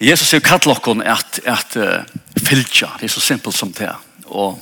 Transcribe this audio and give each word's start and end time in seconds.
Jesus 0.00 0.28
sier 0.28 0.44
kattlokken 0.44 1.00
at, 1.02 1.40
at 1.48 1.76
uh, 1.80 2.04
fylgja. 2.44 2.90
det 3.00 3.08
er 3.08 3.14
så 3.14 3.20
simpelt 3.20 3.56
som 3.56 3.72
det. 3.72 3.92
Og 4.26 4.60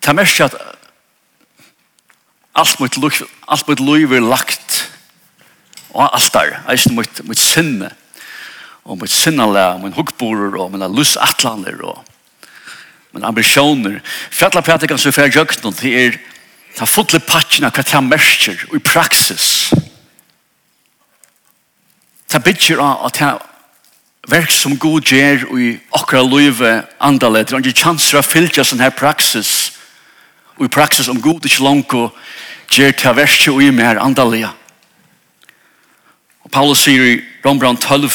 det 0.00 0.08
er 0.08 0.16
mest 0.16 0.40
at 0.40 0.56
alt 2.54 2.80
mot 2.80 2.96
alt 3.48 3.68
mot 3.68 3.80
liv 3.80 4.12
er 4.12 4.24
lagt 4.24 4.92
og 5.90 6.08
alt 6.14 6.32
der, 6.32 6.60
eisen 6.70 6.94
mot 6.94 7.20
mot 7.24 7.38
sinne 7.38 7.90
og 8.88 8.96
mitt 9.02 9.12
sinnale, 9.12 9.78
min 9.82 9.92
hukkborer 9.92 10.56
og 10.56 10.72
mine 10.72 10.88
lusatlander 10.88 11.82
og 11.84 12.04
mine 13.12 13.26
ambisjoner. 13.26 14.00
Fjallar 14.30 14.64
prætikans 14.64 15.06
vi 15.06 15.12
fyrir 15.12 15.36
jøgnen, 15.36 15.76
det 15.82 15.92
er 16.06 16.16
ta 16.76 16.86
fotle 16.88 17.20
patchen 17.20 17.66
av 17.66 17.74
hva 17.76 17.84
det 17.84 18.02
merker 18.06 18.64
og 18.70 18.76
i 18.78 18.84
praksis. 18.84 19.74
Ta 22.28 22.40
bitcher 22.44 22.80
av 22.80 23.04
at 23.08 23.20
verk 24.28 24.50
som 24.52 24.76
god 24.78 25.00
gjør 25.08 25.44
i 25.58 25.68
okra 25.96 26.22
løyve 26.22 26.82
andale, 27.00 27.44
det 27.44 27.52
er 27.52 27.64
ikke 27.64 27.80
chanser 27.80 28.20
å 28.20 28.24
fylle 28.24 28.64
sånn 28.64 28.82
her 28.82 28.92
praksis, 28.92 29.72
og 30.58 30.66
i 30.66 30.72
praksis 30.72 31.08
om 31.08 31.20
god 31.22 31.46
ikke 31.46 31.64
langt 31.64 31.94
og 31.96 32.16
gjør 32.72 32.92
til 32.92 33.16
verset 33.16 33.52
og 33.54 33.62
i 33.64 33.70
mer 33.72 34.00
andalega. 34.02 34.52
Og 36.44 36.52
Paulus 36.52 36.84
sier 36.84 37.04
i 37.04 37.16
Rombrand 37.44 37.80
12, 37.80 38.10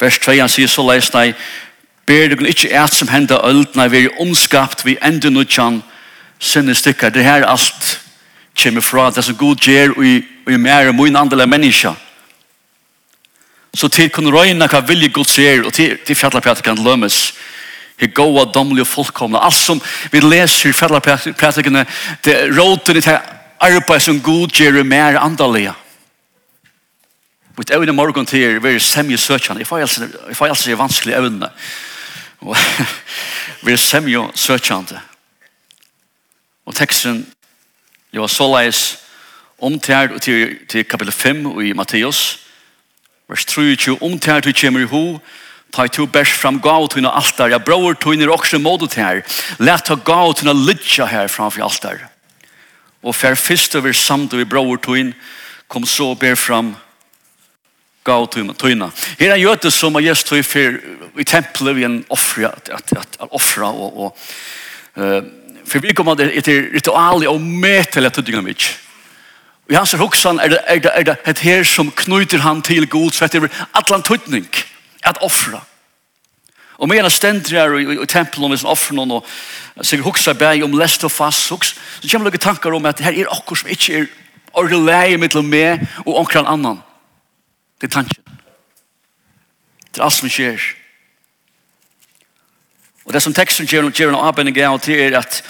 vers 0.00 0.18
2, 0.22 0.38
han 0.38 0.52
sier 0.52 0.70
så 0.70 0.84
leis, 0.86 1.10
nei, 1.14 1.32
ber 2.06 2.34
du 2.34 2.46
ikke 2.46 2.70
et 2.70 2.94
som 2.94 3.10
hender 3.10 3.42
ølt, 3.46 3.74
nei, 3.76 3.88
vi 3.90 4.04
er 4.06 4.20
omskapt, 4.22 4.84
vi 4.86 4.98
ender 5.02 5.32
noe 5.32 5.42
nødjan, 5.42 5.82
sinne 6.38 6.74
stykker. 6.74 7.10
Det 7.10 7.24
her 7.26 7.46
alt 7.46 7.98
kommer 8.62 8.80
fra, 8.80 9.10
det 9.10 9.24
som 9.24 9.36
god 9.38 9.56
gjør 9.62 9.96
i, 10.06 10.20
i 10.50 10.56
mer 10.56 10.88
og 10.88 10.94
min 10.94 11.16
andale 11.18 11.46
mennesker. 11.46 11.94
Så 13.74 13.88
til 13.88 14.10
kunne 14.10 14.32
røyne 14.32 14.68
hva 14.68 14.80
vilje 14.80 15.08
Gud 15.08 15.28
ser, 15.28 15.64
og 15.66 15.72
til, 15.72 15.98
til 16.06 16.16
fjallarprætikken 16.16 16.84
lømmes. 16.84 17.34
he 17.98 18.06
goa, 18.06 18.44
domlig 18.44 18.80
og 18.80 18.86
fullkomna. 18.86 19.40
Alt 19.42 19.54
som 19.54 19.80
vi 20.12 20.20
leser 20.20 20.70
i 20.70 20.72
fjallarprætikkene, 20.72 21.86
det 22.24 22.34
er 22.34 22.52
råten 22.54 22.96
i 22.96 23.00
det 23.00 23.18
arbeid 23.60 24.00
som 24.00 24.20
Gud 24.22 24.54
gjør 24.54 24.82
mer 24.82 25.18
andalige. 25.18 25.72
Mitt 27.58 27.70
evne 27.74 27.92
morgen 27.92 28.26
til 28.26 28.42
er 28.42 28.60
veldig 28.62 28.82
semje 28.82 29.18
søkjande. 29.18 29.60
Jeg 29.60 30.36
får 30.36 30.46
altså 30.46 30.70
i 30.70 30.78
vanskelig 30.78 31.14
evne. 31.14 31.50
Og 32.40 32.56
vi 33.66 33.72
er 33.72 33.76
semje 33.76 34.28
søkjande. 34.34 35.00
Og 36.66 36.74
teksten, 36.74 37.26
det 38.12 38.20
var 38.20 38.30
såleis 38.30 38.98
om 39.58 39.80
til 39.80 40.58
til 40.68 40.84
kapitel 40.84 41.12
5 41.12 41.60
i 41.60 41.72
Matteus, 41.72 42.47
Vers 43.28 43.44
23, 43.44 43.98
om 44.00 44.16
til 44.18 44.40
du 44.40 44.52
kommer 44.56 44.80
i 44.80 44.88
ho, 44.88 45.18
ta 45.72 45.84
i 45.84 45.90
to 45.92 46.06
bærs 46.08 46.30
fram 46.32 46.60
gav 46.64 46.86
til 46.88 47.04
altar, 47.06 47.50
ja 47.52 47.58
bror 47.60 47.92
til 47.92 48.14
henne 48.14 48.30
også 48.32 48.58
måte 48.58 48.88
til 48.88 49.04
her, 49.04 49.20
let 49.60 49.84
ta 49.84 49.98
gav 50.00 50.32
til 50.34 50.48
henne 50.48 50.64
lytja 50.64 51.04
her 51.04 51.28
framfor 51.28 51.66
altar. 51.66 52.06
Og 53.02 53.14
fer 53.14 53.36
fyrst 53.36 53.76
over 53.76 53.92
samt 53.92 54.32
vi 54.32 54.48
bror 54.48 54.80
til 54.80 54.96
henne, 54.96 55.14
kom 55.68 55.84
så 55.84 56.14
og 56.14 56.18
ber 56.18 56.34
fram 56.40 56.72
gav 58.04 58.30
til 58.32 58.48
henne. 58.48 58.90
Her 59.20 59.34
er 59.34 59.44
gjøte 59.44 59.70
som 59.70 60.00
er 60.00 60.08
gjest 60.08 60.32
til 60.32 60.42
fyr 60.42 60.80
i 61.20 61.24
tempelet 61.28 61.76
vi 61.76 61.84
en 61.84 62.04
offra, 62.08 62.54
at, 62.56 62.72
at, 62.72 62.96
at, 62.96 63.20
at 63.20 63.28
offre 63.36 63.68
og, 63.68 64.04
og 64.06 64.16
uh, 64.96 65.20
for 65.68 65.84
vi 65.84 65.92
kommer 65.92 66.16
til 66.16 66.70
ritual 66.72 67.26
og 67.28 67.40
metelet 67.40 68.14
til 68.14 68.30
dynamitt. 68.30 68.70
Og 69.68 69.76
hans 69.76 69.92
er 69.94 70.00
hoksan 70.00 70.38
er 70.40 70.48
det, 70.48 70.58
er 70.66 70.78
det, 70.78 70.90
er 70.94 71.02
det 71.02 71.16
et 71.28 71.38
her 71.44 71.64
som 71.64 71.90
knyter 71.92 72.40
han 72.40 72.62
til 72.64 72.88
god, 72.88 73.10
så 73.12 73.26
etter 73.26 73.48
atlan 73.76 74.02
tøytning, 74.02 74.46
at 75.04 75.20
offra. 75.20 75.60
Og 76.78 76.88
med 76.88 77.02
en 77.02 77.10
stendri 77.10 77.56
her 77.58 77.74
i, 77.76 77.82
i, 77.82 77.98
i 78.02 78.06
tempelen, 78.06 78.52
hvis 78.52 78.62
han 78.64 78.70
offrer 78.72 78.96
noen, 78.96 79.18
og 79.18 79.84
sikkert 79.84 80.06
hoksa 80.06 80.32
bæg 80.32 80.64
om 80.64 80.76
lest 80.78 81.04
og 81.04 81.12
fast 81.12 81.50
hoks, 81.52 81.74
så 82.00 82.10
kommer 82.10 82.30
det 82.30 82.40
tankar 82.40 82.74
om 82.74 82.86
at 82.86 83.00
her 83.04 83.12
er 83.12 83.32
okkur 83.34 83.60
som 83.60 83.68
ikke 83.68 83.98
er 83.98 84.06
ordentlig 84.52 84.80
leie 84.86 85.18
mittel 85.20 85.44
med 85.44 85.84
og 86.06 86.16
omkran 86.22 86.48
annan. 86.48 86.80
Det 87.80 87.90
er 87.90 87.96
tanken. 87.98 88.22
Det 89.92 90.00
er 90.00 90.06
alt 90.06 90.16
som 90.16 90.30
skjer. 90.32 90.62
Og 93.04 93.12
det 93.12 93.22
som 93.22 93.34
teksten 93.34 93.66
gjør, 93.66 93.90
gjør 93.90 94.14
en 94.14 94.22
avbending 94.22 94.56
av 94.64 94.80
til 94.80 95.00
er 95.00 95.18
at 95.18 95.42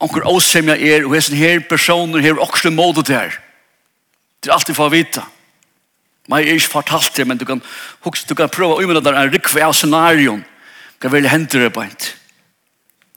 onkur 0.00 0.26
åsemja 0.28 0.76
er, 0.76 1.06
og 1.06 1.14
hessen 1.16 1.36
her 1.36 1.60
personer 1.68 2.22
her 2.22 2.38
også 2.38 2.70
måte 2.70 3.02
der. 3.02 3.34
Det 4.46 4.52
er 4.52 4.60
alltid 4.60 4.76
for 4.78 4.86
å 4.86 4.94
vite. 4.94 5.22
Men 6.30 6.44
jeg 6.44 6.52
er 6.52 6.60
ikke 6.60 6.70
fortalt 6.76 7.16
det, 7.18 7.24
men 7.26 7.38
du 7.38 7.42
kan, 7.48 7.58
husk, 8.06 8.28
du 8.28 8.34
kan 8.38 8.50
prøve 8.50 8.76
å 8.76 8.84
umidde 8.84 9.02
deg 9.02 9.18
en 9.18 9.32
rikve 9.32 9.64
av 9.66 9.74
scenarion. 9.74 10.44
Hva 11.02 11.10
vil 11.10 11.26
hente 11.26 11.58
det 11.58 11.72
på 11.74 11.82
en 11.82 11.96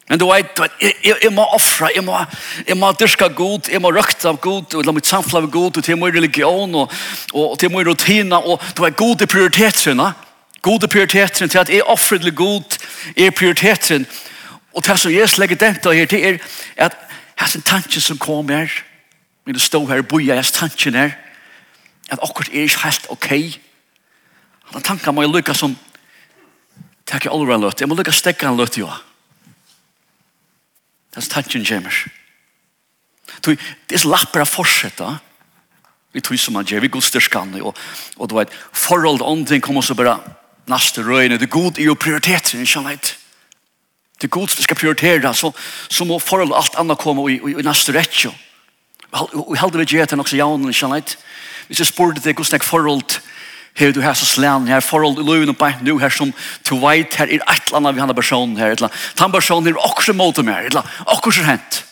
Men 0.09 0.17
du 0.17 0.25
vet, 0.25 0.55
du 0.55 0.61
vet 0.63 0.81
jeg, 0.81 0.93
jeg, 1.05 1.15
jeg 1.21 1.31
må 1.33 1.45
offre, 1.53 1.91
jeg 1.93 2.03
må, 2.03 2.17
jeg 2.65 2.77
må 2.77 2.91
dyrke 2.97 3.29
god, 3.29 3.69
jeg 3.69 3.81
må 3.81 3.91
røkte 3.93 4.29
av 4.29 4.39
god, 4.41 4.73
og 4.73 4.85
la 4.85 4.91
mitt 4.91 5.05
samfunn 5.05 5.43
av 5.43 5.51
god, 5.51 5.77
og 5.77 5.83
til 5.83 6.01
min 6.01 6.15
religion, 6.15 6.75
og, 6.75 6.97
og 7.33 7.59
til 7.59 7.69
min 7.69 7.85
rutina, 7.85 8.41
og 8.41 8.57
du 8.73 8.81
vet, 8.81 8.97
god 8.97 9.21
er 9.21 9.29
prioriteterne. 9.29 10.09
God 10.65 10.83
er 10.83 10.87
prioriteterne 10.87 11.49
til 11.49 11.61
at 11.61 11.69
jeg 11.69 11.85
offrer 11.85 12.17
til 12.17 12.35
god, 12.35 12.81
er 13.15 13.29
prioriteterne. 13.29 14.09
Og 14.73 14.81
det 14.81 14.97
som 14.99 15.13
Jesus 15.13 15.37
legger 15.37 15.61
den 15.61 15.77
til 15.77 15.93
her, 15.93 16.05
det 16.05 16.25
er 16.25 16.37
at 16.77 16.97
hans 17.37 17.57
tanken 17.65 18.01
som 18.01 18.17
kommer, 18.17 18.65
her, 18.65 18.88
Men 19.49 19.57
du 19.57 19.59
stod 19.59 19.87
her, 19.89 19.97
og 20.03 20.05
boja 20.05 20.35
jeg 20.37 20.45
tanken 20.53 20.93
her, 20.93 21.15
at 22.13 22.19
akkurat 22.21 22.51
er 22.53 22.67
ikke 22.67 22.83
helt 22.83 23.05
ok. 23.09 23.29
Han 24.65 24.75
har 24.75 24.81
tanken 24.85 25.15
må 25.17 25.23
jeg 25.23 25.31
lykke 25.33 25.53
som, 25.57 25.71
takk 27.09 27.23
jeg 27.25 27.31
allerede 27.33 27.63
løtt, 27.63 27.79
jeg 27.81 27.89
må 27.89 27.95
lykke 27.97 28.13
stekke 28.13 28.45
han 28.45 28.59
løtt, 28.59 28.75
jo. 28.77 28.85
Det 31.09 31.17
er 31.23 31.29
tanken 31.31 31.65
kommer. 31.65 31.97
Det 33.41 33.55
er 33.89 33.97
så 34.03 34.11
å 34.45 34.45
fortsette, 34.45 35.07
vi 36.13 36.21
tog 36.21 36.37
som 36.37 36.59
han 36.59 36.69
gjør, 36.69 36.83
vi 36.85 36.91
god 36.93 37.07
styrskene, 37.07 37.61
og, 37.65 37.79
og 38.21 38.29
du 38.29 38.35
vet, 38.37 38.53
forhold 38.69 39.23
og 39.25 39.47
ting 39.49 39.63
kommer 39.65 39.81
så 39.81 39.95
bare 39.97 40.13
neste 40.69 41.01
røyne, 41.01 41.39
det 41.41 41.47
er 41.47 41.55
god 41.55 41.81
i 41.81 41.87
å 41.89 41.95
prioritere, 41.97 42.61
ikke 42.61 42.69
sant? 42.69 43.15
Det 44.21 44.29
er 44.29 44.35
god 44.37 44.53
som 44.53 44.61
skal 44.61 44.77
prioritere, 44.77 45.33
så, 45.33 45.49
så 45.89 46.05
må 46.05 46.21
forhold 46.21 46.53
alt 46.53 46.77
annet 46.77 47.01
komme 47.01 47.25
i, 47.33 47.39
i, 47.41 47.55
i 47.57 47.65
neste 47.65 47.97
rettjøk. 47.97 48.45
Vi 49.11 49.57
held 49.57 49.77
vi 49.77 49.85
gjør 49.85 50.05
til 50.05 50.17
nok 50.17 50.29
så 50.29 50.37
jaunen, 50.37 50.69
ikke 50.69 50.79
sant? 50.79 51.17
Hvis 51.67 51.81
jeg 51.81 51.89
spurte 51.89 52.21
deg 52.21 52.37
hvordan 52.37 52.59
jeg 52.59 52.65
forhold 52.67 53.19
her 53.79 53.91
du 53.91 54.01
her 54.01 54.13
så 54.13 54.25
slän 54.25 54.67
her 54.67 54.79
forhold 54.79 55.19
i 55.19 55.23
løven 55.23 55.49
og 55.49 55.57
bare 55.57 55.77
nu 55.81 55.97
her 55.97 56.09
som 56.09 56.33
to 56.63 56.75
veit 56.75 57.15
her 57.15 57.25
er 57.25 57.39
et 57.39 57.67
eller 57.67 57.77
annet 57.77 57.95
vi 57.95 58.01
har 58.01 58.13
personen 58.13 58.57
her, 58.57 58.71
et 58.71 58.79
eller 58.79 58.89
annet. 58.89 59.19
Han 59.19 59.31
personen 59.31 59.67
er 59.67 59.79
også 59.79 60.13
mot 60.13 60.37
meg, 60.43 60.65
et 60.65 60.65
eller 60.65 60.81
annet. 60.81 61.03
Akkurat 61.07 61.45
hent. 61.45 61.85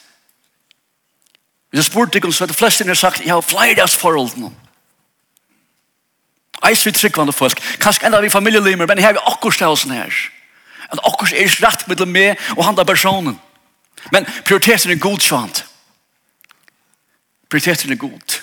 Hvis 1.69 1.79
jeg 1.79 1.85
spurte 1.85 2.11
deg 2.13 2.25
om 2.25 2.31
så 2.31 2.43
hadde 2.43 2.57
flest 2.57 2.85
har 2.85 2.95
sagt, 2.95 3.25
jeg 3.25 3.33
har 3.33 3.41
flere 3.41 3.83
av 3.83 4.37
nå. 4.37 4.51
Eis 6.67 6.85
vi 6.85 6.91
tryggvande 6.91 7.33
folk, 7.33 7.61
kanskje 7.79 8.07
enda 8.07 8.21
vi 8.21 8.29
familielimer, 8.29 8.87
men 8.87 8.97
her 8.97 9.13
har 9.13 9.33
akkurat 9.33 9.59
det 9.59 9.67
hos 9.67 9.83
her. 9.83 10.13
Akkurat 11.03 11.33
er 11.33 11.45
ikke 11.45 11.65
rett 11.67 11.87
med 11.87 12.05
meg 12.07 12.39
og 12.57 12.65
han 12.65 12.75
personen. 12.85 13.39
Men 14.11 14.25
prioriteten 14.45 14.91
er 14.91 14.99
god 14.99 15.19
sjant. 15.19 15.63
Prioriteten 17.49 17.91
er 17.91 17.95
god. 17.95 18.41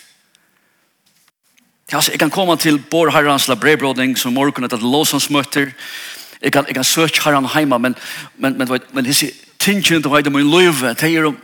Ja, 1.92 1.96
altså, 1.96 2.10
jeg 2.10 2.18
kan 2.18 2.30
komme 2.30 2.56
til 2.56 2.78
Bård 2.90 3.12
Herrens 3.12 3.48
la 3.48 3.54
brevbrådning 3.54 4.18
som 4.18 4.32
morgen 4.32 4.64
etter 4.64 4.80
låsansmøter. 4.80 5.72
Jeg 6.42 6.52
kan, 6.52 6.64
jeg 6.66 6.74
kan 6.74 6.84
søke 6.84 7.24
Herren 7.24 7.48
hjemme, 7.54 7.78
men, 7.78 7.94
men, 8.36 8.58
men, 8.58 8.68
men, 8.68 8.80
men 8.92 9.04
disse 9.04 9.30
tingene 9.58 10.02
du 10.02 10.08
vet 10.08 10.26
om 10.26 10.32
min 10.32 10.50
løyve, 10.50 10.94
det 10.94 11.02
er 11.02 11.20
jo 11.20 11.34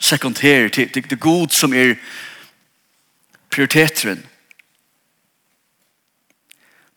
sekundær, 0.00 0.68
det, 0.68 0.94
det, 0.94 1.04
det 1.04 1.12
er 1.12 1.16
god 1.16 1.48
som 1.48 1.74
er 1.74 1.94
prioriteten. 3.50 4.26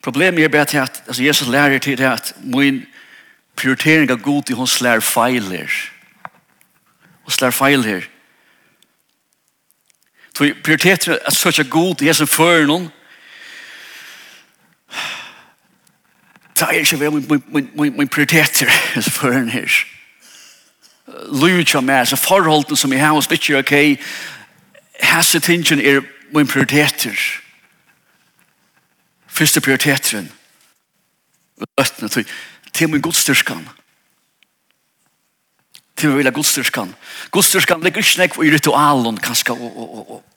Problemet 0.04 0.44
er 0.44 0.48
bare 0.48 0.66
til 0.66 0.78
at 0.78 1.04
altså, 1.08 1.24
Jesus 1.24 1.48
lærer 1.48 1.80
til 1.80 1.98
det 1.98 2.06
at 2.06 2.36
min 2.44 2.86
prioritering 3.56 4.12
av 4.12 4.22
god 4.24 4.50
i 4.50 4.56
hans 4.56 4.82
lær 4.82 5.00
feiler. 5.00 5.72
Hans 7.24 7.42
lær 7.42 7.52
feiler. 7.52 8.08
Så 10.40 10.54
prioriteten 10.64 11.18
er 11.26 11.32
så 11.32 11.50
ikke 11.50 11.70
god, 11.70 12.02
jeg 12.02 12.16
som 12.16 12.28
fører 12.28 12.66
noen. 12.66 12.86
Det 16.56 16.62
er 16.62 16.78
ikke 16.80 17.00
vel 17.00 17.12
min 17.76 18.08
prioriteter 18.08 18.72
som 19.02 19.12
fører 19.12 19.42
noen 19.42 19.52
her. 19.52 19.82
Luja 21.42 21.82
meg, 21.84 22.08
så 22.08 22.16
forholdene 22.16 22.80
som 22.80 22.94
jeg 22.96 23.04
har 23.04 23.12
hos 23.18 23.28
ikke 23.32 23.60
ok. 23.60 23.74
Hasse 25.12 25.44
tingen 25.44 25.84
er 25.84 26.00
min 26.32 26.48
prioriteter. 26.48 27.20
Første 29.28 29.62
prioriteteren. 29.62 30.32
Øttene, 31.80 32.10
så 32.10 32.24
til 32.74 32.90
min 32.90 33.02
godstyrskan. 33.02 33.68
Til 35.98 36.10
min 36.10 36.18
vilja 36.18 36.32
godstyrskan. 36.32 36.96
Godstyrskan 37.32 37.84
ligger 37.84 38.00
ikke 38.00 38.20
nek 38.24 38.40
i 38.40 38.56
ritualen, 38.56 39.18
kanskje, 39.18 39.52
og, 39.52 39.78
og, 39.78 39.96
og, 39.98 40.12
og 40.12 40.29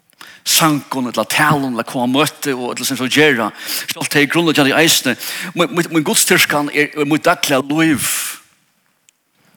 sankon, 0.44 1.06
eller 1.06 1.24
talon, 1.24 1.72
eller 1.72 1.86
koma 1.86 2.06
møte, 2.10 2.54
og 2.54 2.72
eller 2.74 2.86
som 2.86 2.96
så 2.96 3.06
gjøre 3.06 3.50
Så 3.56 4.00
alt 4.00 4.12
det 4.12 4.30
grunnet 4.30 4.56
grunnlag 4.56 4.78
i 4.78 4.82
eisne. 4.82 5.16
Min 5.54 6.04
godstyrskan 6.04 6.70
er 6.74 7.04
mot 7.04 7.24
daglig 7.24 7.62
liv 7.70 8.00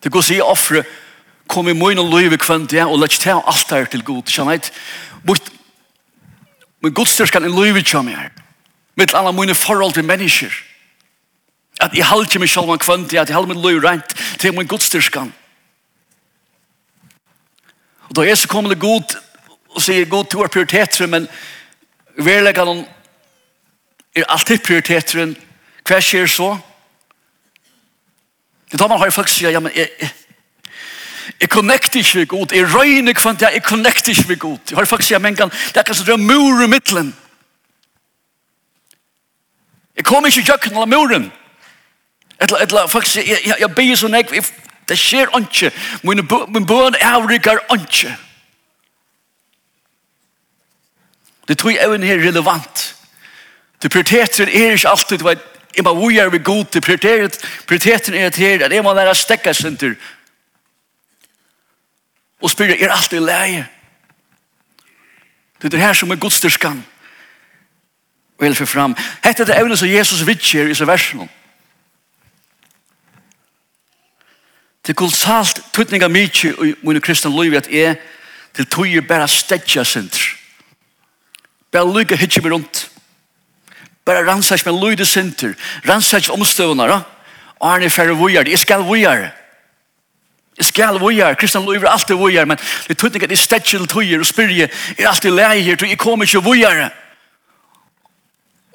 Det 0.03 0.11
går 0.11 0.21
sig 0.21 0.43
offre, 0.43 0.83
kom 1.47 1.67
i 1.67 1.73
møyne 1.73 2.03
liv 2.19 2.33
i 2.33 2.37
kvendt 2.37 2.73
ja 2.73 2.85
og 2.85 2.99
lett 2.99 3.17
til 3.21 3.41
alt 3.41 3.69
der 3.69 3.85
til 3.85 4.03
god. 4.03 4.23
Kjenn 4.29 4.51
eit, 4.53 4.71
mot 5.23 5.41
min 6.81 6.93
godstyrskan 6.93 7.43
er 7.43 7.49
liv 7.49 7.77
i 7.77 7.81
kjenn 7.81 8.09
jeg. 8.09 8.29
Mitt 8.95 9.13
alla 9.13 9.31
mine 9.31 9.55
forhold 9.55 9.93
til 9.93 10.05
mennesker. 10.05 10.53
At 11.81 11.93
jeg 11.97 12.05
halter 12.05 12.39
meg 12.39 12.49
selv 12.49 12.69
om 12.69 12.79
kvendt 12.79 13.13
jeg, 13.13 13.21
at 13.21 13.29
jeg 13.29 13.35
halte 13.35 13.53
meg 13.53 13.65
liv 13.65 13.81
rent 13.83 14.13
til 14.39 14.53
min 14.53 14.67
godstyrskan. 14.67 15.33
Og 18.09 18.15
da 18.15 18.21
er 18.21 18.37
så 18.37 18.47
kommer 18.47 18.69
det 18.69 18.79
god, 18.79 19.17
og 19.75 19.83
sier 19.83 20.05
god 20.09 20.29
to 20.31 20.43
er 20.43 20.47
prioriteter 20.47 21.07
men 21.07 21.27
verkligen 22.17 22.67
hon 22.67 22.85
är 24.15 24.23
alltid 24.31 24.63
prioriteter 24.63 25.35
hva 25.85 26.01
skjer 26.01 26.25
så? 26.27 26.55
Det 28.71 28.79
tar 28.79 28.89
man 28.89 28.99
har 28.99 29.11
folk 29.13 29.29
sier, 29.29 29.53
ja, 29.53 29.59
men 29.61 29.71
jeg, 29.75 29.89
jeg, 30.01 30.09
jeg 31.41 31.49
connecter 31.49 31.99
ikke 31.99 32.17
med 32.17 32.27
god. 32.27 32.53
jeg 32.53 32.73
røyner 32.73 33.13
kvant, 33.13 33.41
ja, 33.41 33.51
jeg 33.53 33.61
connecter 33.61 34.11
ikke 34.11 34.27
med 34.27 34.39
god. 34.39 34.57
Jeg 34.69 34.77
har 34.77 34.85
folk 34.85 35.03
sier, 35.05 35.19
men 35.19 35.35
det 35.35 35.51
er 35.75 35.83
kanskje 35.83 36.05
det 36.05 36.13
er 36.13 36.17
mur 36.17 36.63
i 36.63 36.67
midtelen. 36.67 37.15
Jeg 39.95 40.05
kommer 40.05 40.27
ikke 40.27 40.41
i 40.41 40.43
kjøkken 40.49 40.71
eller 40.71 40.85
muren. 40.85 41.31
Etla, 42.41 42.63
etla, 42.63 42.87
folk 42.91 43.05
sier, 43.07 43.23
jeg, 43.29 43.45
jeg, 43.45 43.55
jeg 43.59 43.75
blir 43.75 43.95
så 43.95 44.09
nek, 44.11 44.33
det 44.89 44.97
skjer 44.99 45.31
ikke, 45.37 45.71
min 46.03 46.65
bøn 46.67 46.97
er 46.97 47.13
avrykker 47.13 47.61
ikke. 47.77 48.17
Det 51.47 51.57
tror 51.57 51.69
jeg 51.69 51.79
er 51.83 52.27
relevant. 52.27 52.95
Det 53.81 53.91
prioriteter 53.91 54.47
er 54.47 54.71
ikke 54.71 54.89
alltid, 54.89 55.23
vet, 55.23 55.39
jeg 55.75 55.83
må 55.83 55.93
vujer 55.93 56.29
vi 56.29 56.37
god, 56.37 56.65
det 56.73 56.83
Prioriteten 57.67 58.13
er 58.13 58.29
til 58.29 58.63
at 58.63 58.71
jeg 58.71 58.83
må 58.83 58.93
være 58.93 59.15
stekka 59.15 59.53
senter. 59.53 59.93
Og 62.41 62.51
spyrir, 62.51 62.77
er 62.79 62.91
alt 62.91 63.13
i 63.13 63.19
leie? 63.19 63.67
Det 65.61 65.73
er 65.73 65.77
her 65.77 65.93
som 65.93 66.11
er 66.11 66.15
godstyrskan. 66.15 66.85
Og 68.37 68.45
jeg 68.45 68.55
fyrir 68.55 68.67
fram. 68.67 68.95
Hette 69.23 69.43
er 69.43 69.47
det 69.47 69.57
evne 69.57 69.77
som 69.77 69.89
Jesus 69.89 70.27
vidtjer 70.27 70.67
i 70.67 70.75
seg 70.75 70.87
versen 70.87 71.29
Det 74.85 74.93
er 74.93 74.99
kolossalt 74.99 75.61
tøtninga 75.73 76.07
mykje 76.07 76.51
i 76.65 76.73
mine 76.85 77.01
kristne 77.01 77.31
liv 77.33 77.55
at 77.57 77.67
jeg 77.71 77.95
til 78.53 78.67
tøyer 78.69 79.01
bare 79.01 79.27
stekka 79.27 79.83
senter. 79.83 80.44
Bare 81.75 81.91
lykke 81.91 82.15
hitje 82.15 82.39
meg 82.41 82.53
rundt. 82.53 82.85
Bare 84.07 84.23
rannsaks 84.23 84.63
med 84.65 84.77
lyde 84.79 85.05
sinter. 85.05 85.55
Rannsaks 85.89 86.29
omstøvende. 86.31 86.85
Ja? 86.87 87.01
Arne 87.61 87.89
han 87.89 87.91
færre 87.91 88.15
vujar. 88.15 88.47
Jeg 88.47 88.59
skal 88.59 88.85
vujar. 88.87 89.31
Jeg 90.57 90.65
skal 90.65 90.99
vujar. 90.99 91.33
Kristian 91.33 91.65
lyver 91.65 91.89
alltid 91.89 92.15
vujar. 92.15 92.45
Men 92.45 92.57
det 92.87 92.97
tog 92.97 93.15
ikke 93.15 93.27
at 93.27 93.35
jeg 93.35 93.43
stedkjel 93.43 93.87
tøyer 93.87 94.19
og 94.19 94.25
spyrje. 94.25 94.69
Jeg 94.97 95.03
er 95.03 95.09
alltid 95.09 95.35
leie 95.35 95.61
her. 95.63 95.85
Jeg 95.89 95.97
kommer 95.97 96.25
ikke 96.25 96.43
vujar. 96.43 96.89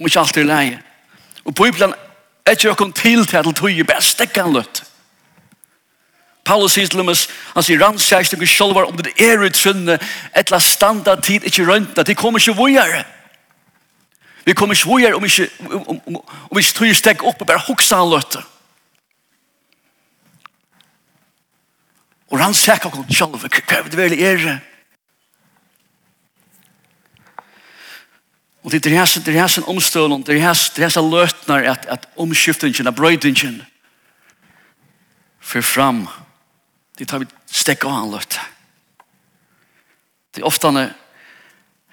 Om 0.01 0.07
ikke 0.07 0.21
alltid 0.21 0.45
leie. 0.45 0.83
Og 1.45 1.55
på 1.55 1.71
ibland 1.71 1.95
er 2.47 2.51
ikke 2.51 2.69
jeg 2.69 2.77
kom 2.77 2.93
til 2.93 3.27
til 3.27 3.37
at 3.37 3.57
tøyer. 3.57 3.85
Bare 3.85 4.03
stekkan 4.03 4.53
løtt. 4.53 4.85
Paulus 6.51 6.75
sier 6.75 6.91
til 6.91 7.07
oss, 7.07 7.29
han 7.55 7.63
sier, 7.63 7.79
rannsækst 7.79 8.35
dere 8.35 8.47
selv 8.51 8.79
om 8.83 8.97
det 8.99 9.13
er 9.23 9.39
utrynne, 9.47 9.99
etla 10.35 10.59
standa 10.59 11.15
tid 11.23 11.47
ikke 11.47 11.67
røntna, 11.69 12.03
de 12.03 12.15
kommer 12.19 12.43
ikke 12.43 12.57
vujere. 12.59 13.05
Vi 14.45 14.55
kommer 14.59 14.75
ikke 14.75 14.89
vujere 14.91 15.15
om 15.15 15.25
ikke, 15.25 15.47
om, 15.61 15.85
om, 15.87 16.01
om 16.07 16.17
om 16.51 16.59
ikke 16.59 16.75
tog 16.75 16.97
stegg 16.97 17.23
opp 17.23 17.45
og 17.45 17.47
bare 17.47 17.63
hoksa 17.69 18.01
han 18.01 18.11
løtte. 18.11 18.43
Og 22.31 22.41
rannsæk 22.41 22.89
dere 22.89 23.15
selv, 23.15 23.37
hva 23.39 23.79
er 23.79 23.87
det 23.87 24.01
vel 24.01 24.17
er 24.19 24.43
det? 24.43 24.57
Og 28.65 28.73
det 28.73 28.87
er 28.87 28.99
hans, 28.99 29.15
det 29.15 29.37
er 29.37 29.41
hans 29.41 29.59
omstølen, 29.59 30.27
det 30.27 30.35
er 30.37 30.49
hans, 30.49 30.67
det 30.71 30.83
er 30.83 30.91
hans 30.91 30.99
løtner 31.15 31.71
at, 31.77 31.87
at 31.87 32.09
omskiftingen, 32.17 32.87
at 32.87 32.95
brøydingen, 32.95 33.63
for 35.41 35.61
fram 35.61 36.09
Det 37.01 37.07
tar 37.09 37.23
vi 37.23 37.27
stekk 37.49 37.87
av 37.89 37.95
han 37.97 38.11
løtt. 38.13 38.35
Det 40.37 40.43
er 40.43 40.49
ofte 40.49 40.69
han 40.69 40.91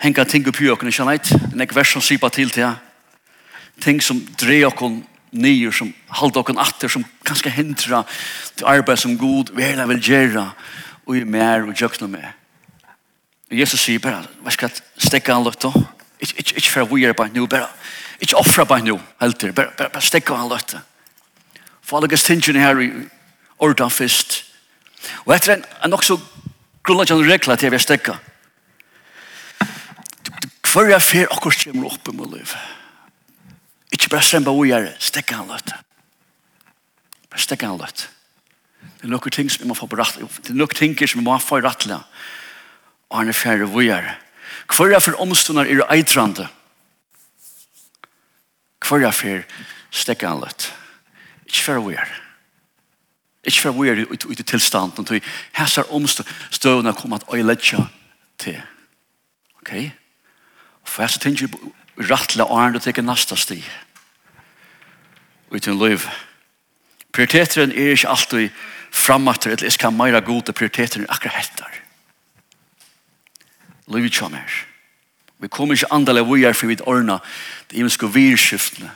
henger 0.03 0.27
ting 0.27 0.47
oppi 0.51 0.67
åkene, 0.67 0.91
ikke 0.91 1.05
neit. 1.07 1.29
Det 1.31 1.63
er 1.63 1.75
vers 1.77 1.93
som 1.95 2.03
sypa 2.03 2.27
til 2.29 2.51
til 2.51 2.75
Ting 3.79 4.01
som 4.03 4.19
dreier 4.41 4.67
åkene 4.67 5.05
nyer, 5.31 5.71
som 5.71 5.93
halda 6.09 6.41
åkene 6.41 6.59
atter, 6.59 6.89
som 6.91 7.05
kanskje 7.23 7.53
hindra 7.55 8.01
til 8.57 8.67
arbeid 8.67 8.99
som 8.99 9.17
god, 9.17 9.53
verda 9.55 9.85
vil 9.85 10.01
gjøre, 10.01 10.43
og 11.05 11.15
i 11.15 11.23
mer 11.23 11.63
og 11.69 11.79
jøkna 11.81 12.07
med. 12.07 12.25
og 13.51 13.57
Jesus 13.57 13.79
sier 13.79 13.99
bare, 13.99 14.25
hva 14.43 14.51
skal 14.51 14.73
stekka 14.97 15.33
han 15.33 15.45
løtt 15.45 15.61
da? 15.61 15.71
Ikke 16.19 16.71
for 16.71 16.83
å 16.83 16.95
vire 16.95 17.13
bare 17.13 17.31
nå, 17.31 17.45
bare 17.47 17.69
ikke 18.19 18.35
offra 18.35 18.65
bare 18.65 18.83
nå, 18.83 18.99
helt 19.21 19.39
til. 19.39 19.53
Bare, 19.53 20.01
stekka 20.01 20.35
han 20.35 20.49
løtt. 20.49 20.75
For 21.81 21.97
alle 21.97 22.09
gestingene 22.11 22.59
her 22.59 22.81
i 22.81 22.91
ordan 23.59 23.93
fyrst, 23.93 24.46
Og 25.25 25.35
etter 25.35 25.57
en, 25.57 25.65
en 25.85 25.93
også 25.93 26.17
grunnleggende 26.83 27.27
regler 27.27 27.55
til 27.55 27.67
jeg 27.67 27.75
vil 27.75 27.83
stekke. 27.83 28.17
Hver 30.67 30.91
jeg 30.91 31.01
fer 31.01 31.31
akkur 31.31 31.55
kommer 31.63 31.89
opp 31.89 32.09
i 32.11 32.15
liv. 32.35 32.53
Ikke 33.95 34.11
bare 34.11 34.25
stremba 34.25 34.53
jeg 34.67 34.83
er, 34.83 34.93
stekke 34.99 35.35
han 35.35 35.49
løtt. 35.49 35.73
Bare 37.31 37.41
stekke 37.41 37.69
han 37.69 37.79
løtt. 37.79 38.07
Det 38.97 39.07
er 39.07 39.13
noen 39.13 39.33
ting 39.33 39.49
som 39.49 39.63
vi 39.63 39.69
må 39.69 39.77
få 39.77 39.87
på 39.89 39.97
rattla. 39.99 40.27
Det 40.27 40.51
er 40.51 40.59
noen 40.59 40.75
ting 40.75 40.97
som 40.99 41.21
vi 41.21 41.25
må 41.25 41.37
få 41.41 41.61
i 41.61 41.65
rattla. 41.65 42.01
Og 43.09 43.19
han 43.21 43.31
er 43.31 43.37
ferdig 43.37 43.69
jeg 43.85 43.97
er. 43.97 44.19
Hver 44.67 44.91
jeg 44.91 45.03
fer 45.05 45.19
omstående 45.23 45.65
er 45.69 45.83
eitrande. 45.93 46.47
Hver 48.83 49.05
jeg 49.05 49.13
fer 49.13 49.43
stekke 49.91 50.27
han 50.27 50.43
løtt. 50.43 50.71
Ikke 51.47 51.63
ferdig 51.63 51.95
jeg 51.95 52.03
er. 52.03 52.26
Ikke 53.47 53.61
for 53.61 53.71
vi 53.71 53.89
er 53.89 54.05
ute 54.11 54.27
i 54.31 54.43
tilstanden, 54.43 55.05
til 55.05 55.23
hæsar 55.55 55.87
omstøvende 55.93 56.93
kom 56.93 57.13
at 57.13 57.23
øye 57.33 57.39
øyletja 57.39 57.77
til. 58.39 58.61
Ok? 59.61 59.73
Og 60.81 60.89
for 60.89 61.03
jeg 61.03 61.09
så 61.09 61.19
tenker 61.19 61.47
jeg 61.47 62.09
rettelig 62.11 62.45
åren 62.45 62.75
og 62.75 62.81
teker 62.81 63.01
neste 63.01 63.35
sti. 63.35 63.63
Uten 65.51 65.79
liv. 65.79 65.99
Prioriteteren 67.13 67.71
er 67.71 67.95
ikke 67.95 68.09
alltid 68.09 68.49
framatter, 68.91 69.51
eller 69.51 69.65
jeg 69.65 69.71
skal 69.71 69.91
meira 69.91 70.19
gode 70.19 70.53
prioriteteren 70.53 71.05
er 71.05 71.13
akkurat 71.13 71.35
hettar. 71.35 71.71
Livet 73.87 74.19
kommer. 74.19 74.63
Vi 75.39 75.47
kommer 75.47 75.75
ikke 75.75 75.93
andelig 75.93 76.25
vi 76.27 76.43
er 76.43 76.53
for 76.53 76.67
vi 76.67 76.77
ordner 76.83 77.19
det 77.69 77.77
imenske 77.77 78.13
virskiftene. 78.13 78.91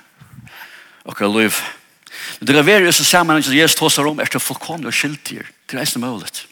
Ok, 1.05 1.19
liv. 1.19 1.51
Liv 1.51 1.80
Men 2.39 2.47
det 2.47 2.55
kan 2.55 2.65
være 2.65 2.87
i 2.87 2.91
sammanhang 2.91 3.43
som 3.43 3.55
Jesus 3.55 3.75
tåsar 3.79 4.07
om 4.07 4.19
etter 4.19 4.39
fullkomne 4.39 4.87
og 4.87 4.93
skiltier. 4.93 5.47
Det 5.69 5.77
er 5.77 5.85
inte 5.85 5.99
möjligt. 5.99 6.47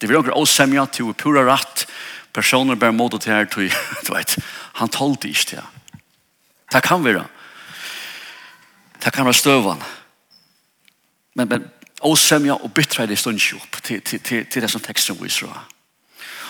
Det 0.00 0.08
blir 0.08 0.46
semja 0.46 0.86
til 0.86 1.10
å 1.10 1.14
pura 1.14 1.44
ratt. 1.46 1.86
Personer 2.32 2.74
bare 2.74 2.92
måte 2.92 3.18
til 3.18 3.32
her 3.32 3.44
til, 3.44 3.70
du 4.06 4.12
vet, 4.12 4.36
han 4.74 4.88
tål 4.88 5.16
det 5.22 5.28
inte. 5.28 5.62
Det 6.72 6.82
kan 6.82 7.04
være. 7.04 7.24
Det 9.04 9.12
kan 9.12 9.24
være 9.24 9.34
stövan. 9.34 9.82
Men, 11.34 11.48
men 11.48 11.70
åsämja 12.00 12.54
och 12.54 12.70
bittra 12.70 13.04
i 13.04 13.06
det 13.06 13.16
stunds 13.16 13.52
opp 13.52 13.82
til, 13.82 14.00
til, 14.00 14.20
til, 14.20 14.46
til 14.46 14.62
det 14.62 14.70
som 14.70 14.80
teksten 14.80 15.16
viser. 15.22 15.48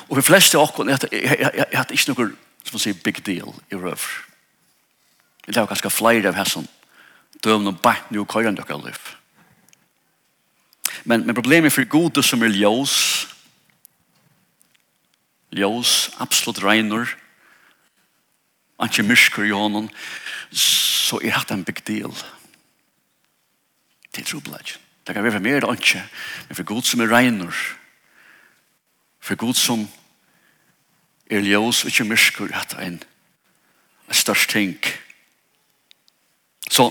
Og 0.08 0.16
for 0.16 0.22
fleste 0.22 0.58
av 0.58 0.80
oss 0.80 1.04
jeg 1.12 1.84
det 1.88 1.90
ikke 1.96 2.12
noe 2.12 2.30
som 2.64 2.74
man 2.74 2.80
säger 2.80 3.02
big 3.04 3.26
deal 3.26 3.54
i 3.70 3.74
røver. 3.74 4.24
Det 5.46 5.56
är 5.56 5.66
ganske 5.66 5.90
flere 5.90 6.28
av 6.28 6.34
hessene 6.34 6.66
døvn 7.44 7.70
og 7.70 7.80
bæt 7.84 8.10
nu 8.10 8.24
køyre 8.24 8.50
enn 8.50 8.58
dere 8.58 8.80
liv. 8.84 9.00
Men, 11.04 11.26
men 11.26 11.36
problemet 11.36 11.72
for 11.72 11.84
gode 11.88 12.22
som 12.24 12.42
er 12.42 12.52
ljøs, 12.52 12.94
ljøs, 15.52 16.10
absolutt 16.20 16.62
regner, 16.64 17.10
ikke 18.84 19.04
mysker 19.06 19.44
i 19.44 19.52
hånden, 19.54 19.90
så 20.50 21.20
er 21.22 21.44
det 21.44 21.54
en 21.54 21.64
big 21.64 21.84
deal. 21.86 22.14
Det 24.14 24.22
er 24.22 24.30
trobladj. 24.30 24.76
Det 25.04 25.14
kan 25.14 25.24
være 25.24 25.40
mer 25.44 25.60
enn 25.60 25.76
ikke, 25.76 26.00
men 26.48 26.56
for 26.56 26.68
god 26.68 26.82
som 26.88 27.02
er 27.04 27.12
regner, 27.12 27.52
for 29.20 29.36
god 29.36 29.56
som 29.56 29.84
er 31.30 31.44
ljøs 31.44 31.84
og 31.84 31.92
ikke 31.92 32.08
mysker, 32.08 32.52
er 32.52 32.64
det 32.70 32.86
en, 32.86 33.00
en 34.08 34.14
størst 34.14 34.50
ting. 34.50 34.78
Så 36.70 36.88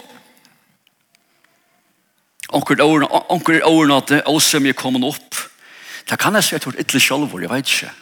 onkur 2.54 2.82
åren, 2.82 3.08
onkur 3.34 3.60
åren 3.68 3.96
at 3.98 4.12
det 4.12 4.24
åsum 4.30 4.66
er 4.70 4.78
kommet 4.78 5.06
opp. 5.08 5.40
Det 6.10 6.20
kan 6.20 6.36
jeg 6.36 6.46
si 6.46 6.56
at 6.56 6.64
det 6.64 6.72
var 6.72 6.82
ytterlig 6.82 7.04
sjalvor, 7.06 7.42
jeg 7.42 7.52
vet 7.52 7.74
ikke. 7.74 7.94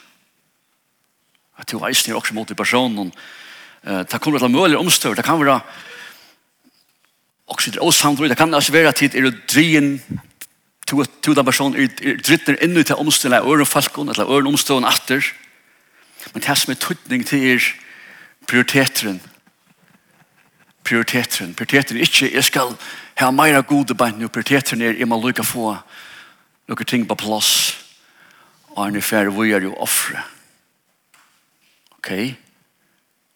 At 1.58 1.70
det 1.70 1.78
var 1.80 1.88
eisen 1.88 2.12
er 2.12 2.18
også 2.18 2.34
mot 2.34 2.50
i 2.50 2.58
personen. 2.58 3.12
Det 3.82 4.20
kommer 4.20 4.38
til 4.38 4.50
møller 4.50 4.78
omstøver, 4.78 5.18
det 5.18 5.24
kan 5.26 5.40
være 5.40 5.60
også 7.52 7.70
det 7.70 7.82
åsamdrøy, 7.82 8.28
det 8.28 8.36
kan 8.36 8.54
altså 8.54 8.72
være 8.72 8.88
at 8.88 9.00
det 9.00 9.18
er 9.18 9.30
drien 9.50 9.98
til 10.86 11.36
den 11.36 11.44
personen 11.44 11.76
er 11.80 12.16
dritter 12.20 12.56
innu 12.64 12.82
til 12.82 12.96
omstøvene 13.00 13.40
av 13.40 13.48
øren 13.48 13.66
falkon, 13.66 14.08
eller 14.08 14.28
øren 14.28 14.46
omstøvene 14.46 14.88
atter. 14.88 15.24
Men 16.32 16.42
det 16.42 16.58
som 16.58 16.72
er 16.72 16.80
tøytning 16.80 17.26
til 17.26 17.46
er 17.54 17.68
prioriteteren. 18.48 19.20
Prioriteteren. 20.84 21.54
Prioriteteren 21.54 22.00
er 22.00 22.06
ikke, 22.06 22.34
jeg 22.34 22.44
skal 22.44 22.76
Her 23.18 23.26
er 23.26 23.34
meira 23.36 23.60
gode 23.60 23.94
bein 23.94 24.18
nu 24.18 24.28
prioriteter 24.28 24.76
nir, 24.76 24.96
jeg 24.98 25.08
må 25.08 25.18
lukka 25.20 25.44
få 25.46 25.74
noen 26.68 26.88
ting 26.88 27.04
på 27.08 27.18
plass, 27.18 27.76
og 28.72 28.86
han 28.86 28.96
er 28.96 29.04
ferdig, 29.04 29.34
vi 29.36 29.52
er 29.52 29.66
jo 29.66 29.74
offre. 29.76 30.22
Ok? 31.98 32.10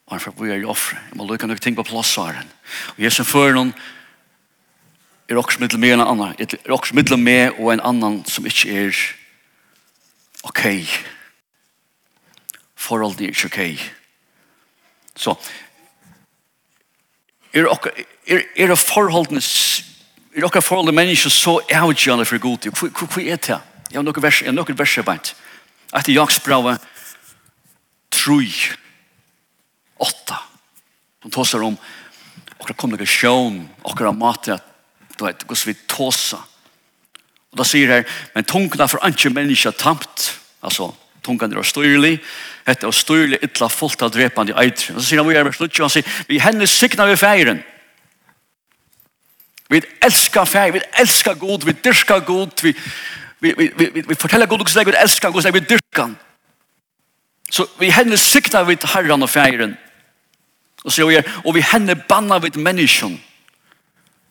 Og 0.07 0.15
han 0.15 0.21
er 0.21 0.25
ferdig, 0.25 0.41
vi 0.41 0.55
er 0.55 0.63
jo 0.65 0.71
offre. 0.73 0.99
Jeg 1.11 1.19
må 1.21 1.27
lukka 1.29 1.47
noen 1.47 1.61
ting 1.61 1.77
på 1.77 1.85
plass, 1.87 2.15
sa 2.17 2.31
han. 2.33 2.49
Og 2.97 3.05
jeg 3.05 3.13
som 3.13 3.29
fører 3.29 3.59
noen, 3.59 3.75
er 5.29 5.37
også 5.37 5.61
mittel 5.61 5.79
med 5.83 5.93
en 5.97 6.01
annan, 6.01 6.35
er 6.39 6.73
også 6.73 6.95
middel 6.95 7.19
med 7.19 7.59
og 7.59 7.73
en 7.73 7.83
annan 7.83 8.21
som 8.31 8.47
ikke 8.47 8.87
er 8.87 8.99
ok. 10.47 10.63
forhold 12.75 13.21
er 13.21 13.29
ikke 13.29 13.47
ok. 13.47 13.91
Så, 15.17 15.35
er 17.57 17.67
er 18.27 18.71
er 18.71 18.75
forholdene 18.77 19.41
er 20.37 20.45
okkar 20.45 20.61
forhold 20.61 20.93
mennesker 20.95 21.33
så 21.33 21.61
avgjørende 21.73 22.25
for 22.25 22.39
god 22.39 22.59
tid. 22.59 22.73
Hvor 22.73 23.21
er 23.21 23.37
det? 23.37 23.61
Jeg 23.91 23.99
har 23.99 24.03
noen 24.03 24.23
vers, 24.23 24.41
jeg 24.43 24.51
har 24.51 24.57
noen 24.57 24.79
vers 24.79 24.99
arbeid. 24.99 25.33
Etter 25.97 26.13
Jakobs 26.13 26.41
brava 26.45 26.77
trui 28.11 28.51
åtta. 29.97 30.41
Han 31.23 31.33
tåser 31.33 31.63
om 31.65 31.79
okkar 32.59 32.77
kommunikasjon, 32.77 33.63
okkar 33.85 34.13
mater, 34.13 34.61
du 35.17 35.25
vet, 35.25 35.45
hvordan 35.47 35.71
vi 35.71 35.75
tåsa. 35.89 36.43
Og 37.53 37.61
da 37.61 37.65
sier 37.65 37.93
her, 37.93 38.05
men 38.35 38.45
tungna 38.45 38.89
for 38.91 39.01
anki 39.07 39.31
menneska 39.33 39.73
tamt, 39.73 40.33
altså, 40.61 40.91
tungan 41.27 41.53
er 41.53 41.67
styrlig, 41.67 42.17
hette 42.67 42.87
er 42.87 42.95
styrlig, 42.95 43.41
ytla 43.45 43.69
fullt 43.73 44.03
av 44.07 44.13
drepande 44.15 44.55
eitri. 44.63 44.95
Og 44.95 45.03
så 45.03 45.11
sier 45.11 45.23
han, 45.23 45.29
vi 45.29 45.39
er 45.39 45.49
vers 45.49 45.59
20, 45.59 45.83
han 45.83 45.93
sier, 45.93 46.21
vi 46.31 46.39
henne 46.43 46.69
sikna 46.71 47.09
vi 47.11 47.19
feiren. 47.21 47.65
Vi 49.71 49.83
elskar 50.03 50.47
feir, 50.47 50.73
vi 50.77 50.83
elskar 51.01 51.35
god, 51.35 51.65
vi 51.67 51.75
dyrskar 51.85 52.23
god, 52.27 52.63
vi, 52.63 52.75
vi, 53.41 53.55
vi, 53.59 53.71
vi, 53.77 54.05
vi 54.09 54.15
forteller 54.15 54.47
god, 54.47 54.63
vi 54.63 54.97
elskar 55.01 55.31
god, 55.35 55.51
vi 55.53 55.61
dyrskar. 55.61 56.15
Så 57.51 57.67
vi 57.79 57.91
henne 57.91 58.17
sikna 58.17 58.63
vi 58.63 58.79
herran 58.95 59.23
og 59.23 59.31
feiren. 59.31 59.77
Og 60.85 60.93
så 60.93 61.01
sier 61.01 61.23
han, 61.23 61.43
og 61.45 61.55
vi 61.55 61.65
henne 61.67 61.97
banna 62.09 62.39
vi 62.39 62.53
menneskjon. 62.55 63.19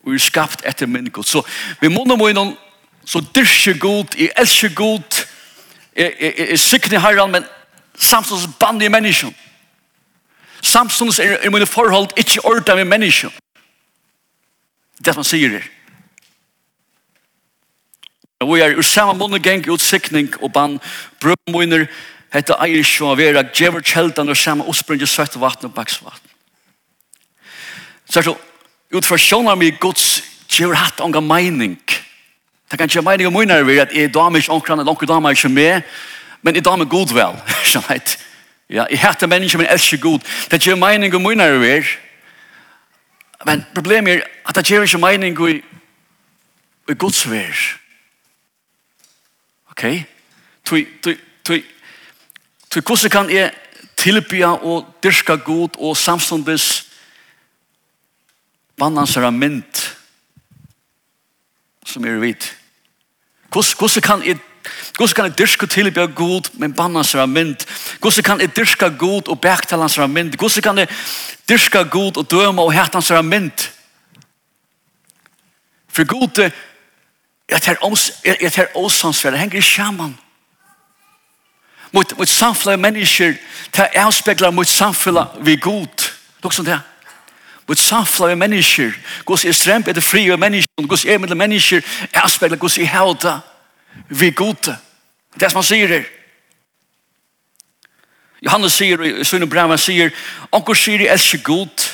Og 0.04 0.12
vi 0.12 0.16
er 0.16 0.24
skapt 0.24 0.64
etter 0.64 0.88
menneskjon. 0.88 1.24
Så 1.24 1.42
vi 1.80 1.88
må 1.92 2.04
nå 2.08 2.16
må 2.16 2.30
innom, 2.32 2.54
så 3.04 3.20
dyrkje 3.20 3.76
god, 3.78 4.16
i 4.16 4.30
elskje 4.36 4.72
god, 4.74 5.26
er 5.96 6.56
sikken 6.56 6.92
i 6.92 7.00
herren, 7.00 7.32
men 7.32 7.44
samstånds 7.98 8.48
band 8.60 8.82
i 8.82 8.88
mennesken. 8.92 9.34
Samstånds 10.62 11.18
er, 11.18 11.38
er 11.40 11.50
mine 11.50 11.66
forhold 11.66 12.10
ikke 12.16 12.44
ordet 12.44 12.76
med 12.76 12.84
mennesken. 12.84 13.32
Det 15.04 15.16
man 15.16 15.24
sier 15.24 15.58
her. 15.58 15.64
Og 18.40 18.54
vi 18.54 18.60
er 18.60 18.76
ur 18.76 18.84
samme 18.84 19.14
måned 19.18 19.40
geng 19.40 19.64
ut 19.68 19.80
sikning 19.80 20.28
og 20.42 20.52
band 20.52 20.78
brødmoiner 21.20 21.86
hette 22.34 22.56
eier 22.60 22.84
sjå 22.84 23.14
vera 23.16 23.44
djever 23.48 23.84
kjeldan 23.84 24.28
og 24.28 24.36
samme 24.36 24.66
oppspringet 24.68 25.08
søtt 25.08 25.38
vatten 25.40 25.70
og 25.70 25.74
baksvatten. 25.74 26.32
Så 28.10 28.20
er 28.20 28.28
så 28.28 28.36
ut 28.92 29.06
fra 29.06 29.18
sjånar 29.18 29.56
mi 29.56 29.70
gods 29.80 30.20
djever 30.52 30.76
hatt 30.76 31.00
onga 31.00 31.20
meining. 31.20 31.80
Det 32.70 32.78
kan 32.78 32.84
ikke 32.84 32.94
være 32.94 33.12
meningen 33.12 33.38
min 33.38 33.50
er 33.50 33.82
at 33.82 33.92
jeg 33.94 34.14
damer 34.14 34.36
ikke 34.36 34.52
omkring, 34.52 34.80
eller 34.80 34.90
omkring 34.90 35.08
damer 35.08 35.30
ikke 35.30 35.48
med, 35.48 35.82
men 36.42 36.54
jeg 36.54 36.64
damer 36.64 36.84
god 36.84 37.14
vel. 37.14 37.40
ja, 38.70 38.84
jeg 38.90 39.00
hater 39.00 39.26
mennesker, 39.26 39.58
men 39.58 39.68
elsker 39.70 39.96
god. 39.96 40.20
Det 40.50 40.62
gjør 40.62 40.74
mening 40.74 41.14
meningen 41.14 41.28
min 41.28 41.40
er 41.40 41.82
men 43.46 43.64
problemet 43.74 44.14
er 44.14 44.20
at 44.46 44.54
det 44.54 44.66
gjør 44.66 44.82
ikke 44.82 44.98
mening 44.98 45.48
i, 45.50 45.60
i 46.88 46.94
Guds 46.94 47.30
vær. 47.30 47.78
Ok? 49.70 49.84
Tui, 50.64 50.86
tui, 51.02 51.16
tui, 51.44 51.64
tui, 52.70 52.80
hvordan 52.80 53.10
kan 53.10 53.30
jeg 53.30 53.52
tilbya 53.96 54.46
og 54.46 54.86
dyrka 55.02 55.34
god 55.34 55.78
og 55.78 55.96
samståndes 55.96 56.86
vannansere 58.78 59.32
mynd 59.32 59.84
som 61.96 62.04
er 62.04 62.18
vidt. 62.20 62.56
Hvordan 63.52 64.02
kan 64.02 64.22
jeg 64.26 64.38
Hvordan 64.96 65.14
kan 65.14 65.24
jeg 65.24 65.38
dyrke 65.38 65.66
tilbe 65.66 66.06
god, 66.06 66.50
men 66.52 66.72
banne 66.74 66.98
hans 66.98 67.14
av 67.14 67.28
mynd? 67.28 67.66
Hvordan 68.00 68.24
kan 68.24 68.40
jeg 68.40 68.56
dyrke 68.56 68.90
god 68.98 69.28
og 69.28 69.40
bektale 69.40 69.82
hans 69.82 69.98
av 69.98 70.08
mynd? 70.10 70.34
Hvordan 70.36 70.62
kan 70.62 70.78
jeg 70.78 70.88
dyrke 71.48 71.84
god 71.84 72.16
og 72.16 72.30
døme 72.30 72.62
og 72.62 72.72
hette 72.72 72.96
hans 72.96 73.10
av 73.10 73.24
mynd? 73.24 73.68
For 75.88 76.04
god, 76.04 76.50
jeg 77.48 77.62
tar 78.52 78.66
åsansverd, 78.74 79.32
det 79.32 79.40
henger 79.40 79.58
i 79.58 79.62
sjaman. 79.62 80.18
Mot, 81.92 82.18
mot 82.18 82.28
samfunnet 82.28 82.80
mennesker, 82.80 83.38
det 83.76 83.88
avspekler 83.94 84.50
mot 84.50 84.68
samfunnet 84.68 85.38
vi 85.40 85.56
god. 85.56 86.10
Lukksom 86.42 86.64
det 86.64 86.74
er. 86.74 86.95
Vårt 87.66 87.78
samfla 87.78 88.26
med 88.26 88.36
mennesker. 88.36 88.92
Guds 89.26 89.44
er 89.44 89.52
stremp 89.52 89.88
etter 89.88 90.02
fri 90.02 90.28
av 90.30 90.38
mennesker. 90.38 90.86
Guds 90.86 91.04
er 91.04 91.18
mellom 91.18 91.38
mennesker. 91.38 91.82
Jeg 92.12 92.22
avspegler 92.22 92.58
Guds 92.62 92.78
i 92.78 92.86
helda. 92.86 93.40
Vi 94.08 94.26
er 94.26 94.36
gode. 94.38 94.76
Det 95.34 95.42
er 95.42 95.48
som 95.48 95.58
han 95.58 95.66
sier 95.66 95.88
her. 95.88 96.04
Johannes 98.42 98.76
sier, 98.76 99.02
i 99.02 99.24
Sønne 99.24 99.48
brev, 99.50 99.68
han 99.72 99.80
sier, 99.80 100.12
Anker 100.54 100.78
sier 100.78 101.02
jeg 101.02 101.12
elsker 101.12 101.42
god. 101.42 101.88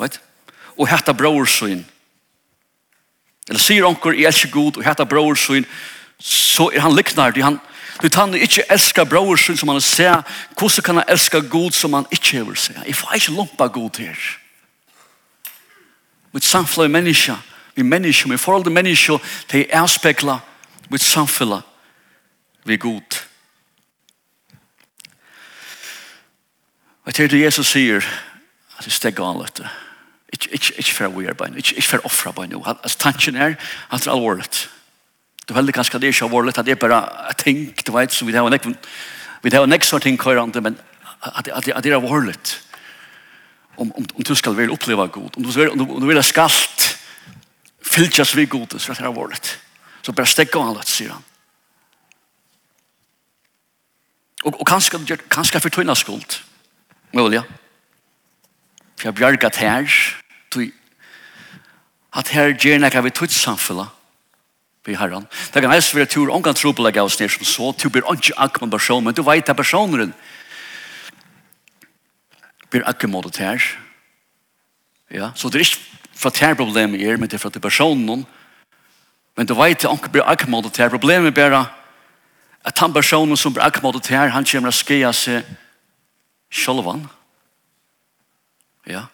Vet? 0.00 0.20
Og 0.76 0.88
hette 0.90 1.14
bror 1.14 1.48
søn. 1.48 1.84
Eller 3.48 3.62
sier 3.62 3.86
anker 3.86 4.14
jeg 4.14 4.28
elsker 4.28 4.52
god 4.52 4.78
og 4.78 4.84
hette 4.84 5.06
bror 5.08 5.38
søn. 5.38 5.66
Så 6.20 6.68
er 6.74 6.84
han 6.84 6.94
liknar. 6.96 7.32
Han, 7.42 7.60
Du 8.02 8.08
han 8.14 8.34
ikke 8.34 8.64
elsker 8.70 9.04
bror 9.04 9.36
søn 9.36 9.56
som 9.56 9.68
han 9.68 9.80
ser. 9.80 10.22
Hvordan 10.58 10.84
kan 10.84 11.00
han 11.00 11.08
elske 11.08 11.40
god 11.48 11.72
som 11.72 11.92
han 11.92 12.06
ikke 12.10 12.44
vil 12.46 12.56
se? 12.56 12.74
Jeg 12.86 12.94
får 12.94 13.14
ikke 13.14 13.32
lumpa 13.32 13.66
god 13.66 13.98
her 13.98 14.39
mitt 16.32 16.44
samfunn 16.44 16.84
er 16.84 16.94
menneske, 16.94 17.36
vi 17.74 17.82
menneske, 17.82 18.28
vi 18.30 18.36
forhold 18.36 18.64
til 18.64 18.72
menneske, 18.72 19.18
til 19.48 19.66
er 19.68 19.82
avspekla 19.82 20.38
mitt 20.90 21.02
samfunn 21.02 21.60
vi 22.64 22.74
er 22.74 22.78
god. 22.78 23.20
Og 27.04 27.14
til 27.14 27.30
det 27.30 27.40
Jesus 27.40 27.66
sier, 27.66 28.04
at 28.78 28.84
det 28.84 28.92
steg 28.92 29.20
an 29.20 29.40
litt, 29.40 29.62
ikke 30.30 30.92
for 30.92 31.08
å 31.08 31.22
gjøre 31.24 31.34
bein, 31.34 31.56
ikke 31.58 31.82
for 31.82 32.02
å 32.04 32.10
offre 32.10 32.32
bein. 32.36 32.54
Altså 32.54 32.98
tanken 33.00 33.36
er 33.36 33.56
at 33.90 34.04
det 34.04 34.06
er 34.06 34.14
alvorlig. 34.14 34.46
Du 35.46 35.54
er 35.54 35.58
veldig 35.58 35.74
kanskje 35.74 35.98
det 35.98 36.10
er 36.10 36.14
ikke 36.14 36.28
alvorlig, 36.28 36.54
at 36.58 36.66
det 36.66 36.76
er 36.76 36.82
bare 36.82 37.00
et 37.30 37.40
ting, 37.40 37.64
du 37.86 37.92
vet, 37.92 38.12
så 38.12 38.28
vi 38.28 38.36
har 38.36 38.46
en 38.46 38.54
ekk, 38.54 38.68
vi 39.42 39.50
har 39.54 39.64
en 39.66 39.74
ekk 39.74 39.88
sånn 39.88 40.04
ting 40.04 40.20
køyrande, 40.20 40.62
men 40.62 40.78
at 41.20 41.48
det 41.48 41.52
er 41.56 41.56
alvorlig. 41.56 41.82
Det 41.82 41.90
er 41.90 41.98
alvorlig 41.98 42.36
om, 43.80 43.92
om, 43.96 44.06
om 44.14 44.26
du 44.26 44.34
skal 44.36 44.56
være 44.56 44.74
uppleva 44.74 45.06
god, 45.08 45.36
om 45.36 45.46
du, 45.46 45.52
skal, 45.52 45.72
om 45.72 45.78
du, 45.80 45.96
om 45.96 46.10
ha 46.12 46.24
skalt 46.24 46.86
fylkjas 47.90 48.36
vi 48.36 48.46
god, 48.46 48.76
så 48.78 48.92
er 48.92 49.06
det 49.06 49.14
vårt. 49.16 49.54
Så 50.02 50.12
bara 50.12 50.28
stegg 50.28 50.54
han 50.54 50.74
litt, 50.76 50.88
sier 50.88 51.14
han. 51.14 51.24
Og, 54.44 54.54
og 54.54 54.66
kanskje, 54.68 55.18
kanskje 55.28 55.60
for 55.60 55.72
tøyna 55.74 55.96
skuld, 55.98 56.38
mulig, 57.16 57.40
ja. 57.40 57.44
For 58.96 59.08
jeg 59.08 59.16
bjergat 59.16 59.60
her, 59.60 59.96
du 60.52 60.68
at 62.16 62.28
her 62.34 62.56
gjerne 62.58 62.90
kan 62.90 63.04
vi 63.04 63.12
tøyt 63.14 63.32
samfunnet, 63.32 63.88
vi 64.86 64.96
har 64.96 65.12
han 65.12 65.26
Det 65.54 65.62
kan 65.62 65.70
helst 65.70 65.94
være 65.94 66.08
tur, 66.08 66.30
omgang 66.32 66.56
tro 66.56 66.72
på 66.72 66.82
legge 66.82 67.02
oss 67.02 67.20
ned 67.20 67.28
som 67.28 67.44
så, 67.44 67.72
tur 67.72 67.92
blir 67.92 68.06
ikke 68.12 68.34
akkurat 68.36 68.70
person, 68.70 69.04
men 69.04 69.14
du 69.14 69.22
vet 69.22 69.48
at 69.48 69.56
personen 69.56 70.14
blir 72.70 72.86
akkur 72.88 73.10
måte 73.10 73.32
her. 73.38 73.62
Ja, 75.10 75.32
så 75.34 75.48
det 75.48 75.60
er 75.60 75.66
ikke 75.66 75.98
for 76.20 76.32
her 76.40 76.54
problemet 76.54 77.02
er, 77.02 77.16
men 77.16 77.28
det 77.28 77.34
er 77.34 77.42
for 77.42 77.48
at 77.48 77.54
det 77.54 77.64
er 77.64 77.68
personen. 77.68 78.26
Men 79.36 79.46
du 79.46 79.54
vet 79.54 79.84
at 79.84 79.90
han 79.90 80.12
blir 80.12 80.26
akkur 80.26 80.50
måte 80.52 80.70
her. 80.82 80.92
Problemet 80.92 81.32
er 81.32 81.38
bare 81.38 81.66
at 82.64 82.78
han 82.78 82.92
personen 82.92 83.36
som 83.36 83.52
blir 83.52 83.64
akkur 83.64 83.82
måte 83.82 84.04
her, 84.08 84.28
han 84.28 84.44
kommer 84.44 84.70
å 84.70 84.76
skje 84.76 85.00
seg 85.00 85.14
selv 85.14 85.58
sjolvan. 86.50 87.06
Ja. 88.86 89.06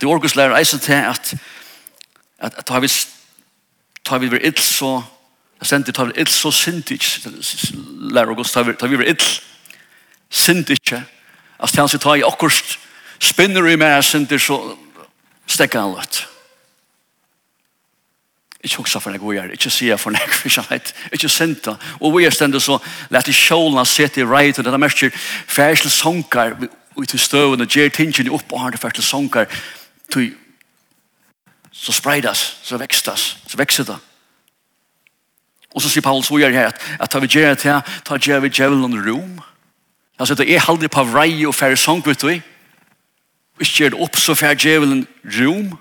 Det 0.00 0.06
er 0.06 0.12
orkus 0.14 0.36
lærer 0.36 0.56
eisen 0.56 0.80
til 0.80 0.92
at 0.92 1.34
at 2.38 2.54
at 2.58 2.68
har 2.68 2.80
vi 2.80 2.88
tar 4.04 4.18
vi 4.18 4.30
ver 4.30 4.40
ill 4.44 4.58
så 4.58 5.02
Jeg 5.60 5.66
sendte 5.66 5.92
tar 5.92 6.12
ill 6.16 6.28
så 6.28 6.50
sintig 6.50 7.00
lærer 8.00 8.30
og 8.30 8.46
tar 8.46 8.88
vi 8.88 8.96
ver 8.96 9.08
ill 9.08 9.26
sintig 10.30 10.92
altså 11.58 11.80
han 11.80 11.88
sier 11.88 12.00
tar 12.00 12.16
i 12.16 12.24
akkurst 12.24 12.78
spinner 13.20 13.68
i 13.68 13.76
meg 13.76 14.02
sinter 14.04 14.40
så 14.40 14.58
stekker 15.50 15.80
han 15.80 15.94
litt. 15.98 16.24
Ikke 18.60 18.82
hoksa 18.82 19.00
for 19.00 19.12
nek 19.12 19.22
vi 19.24 19.38
er, 19.40 19.54
ikke 19.56 19.72
sier 19.72 19.96
for 19.96 20.12
nek, 20.12 20.34
ikke 20.44 20.66
heit, 20.68 20.92
ikke 21.12 21.30
sinta. 21.32 21.78
Og 22.00 22.12
vi 22.18 22.26
er 22.28 22.34
stendet 22.34 22.62
så, 22.62 22.76
let 23.10 23.28
i 23.28 23.36
sjålna 23.36 23.86
sete 23.88 24.20
i 24.20 24.28
reit, 24.28 24.58
og 24.58 24.66
det 24.66 24.72
er 24.72 24.82
mest 24.82 25.00
til 25.00 25.90
sankar 25.90 26.58
og 26.96 27.08
til 27.08 27.20
støvende, 27.20 27.68
gjer 27.70 27.88
tingene 27.88 28.34
opp 28.34 28.52
og 28.52 28.60
har 28.60 28.74
det 28.74 28.80
færs 28.82 28.98
til 28.98 30.30
så 31.72 31.92
spreidas, 31.92 32.58
så 32.62 32.76
vekstas, 32.76 33.36
så 33.46 33.56
vekser 33.56 33.84
det. 33.84 33.96
Og 35.74 35.82
så 35.82 35.88
sier 35.88 36.02
Paulus 36.02 36.28
hvor 36.28 36.42
jeg 36.42 36.52
her, 36.52 36.74
at 37.00 37.10
tar 37.10 37.22
vi 37.22 37.30
gjerne 37.30 37.56
til, 37.56 37.78
tar 38.04 38.18
gjerne 38.18 38.42
vi 38.42 38.50
djevelen 38.52 38.98
rom. 39.06 39.38
Altså, 40.18 40.34
det 40.34 40.50
er 40.52 40.66
aldri 40.68 40.90
på 40.92 41.04
vrei 41.08 41.46
og 41.46 41.54
færre 41.54 41.76
sång, 41.76 42.02
vet 42.06 42.20
du, 42.20 42.34
ikke 43.60 43.86
er 43.86 43.94
det 43.94 44.00
opp, 44.00 44.16
så 44.16 44.34
får 44.34 44.58
djevelen 44.58 45.06
rom. 45.38 45.72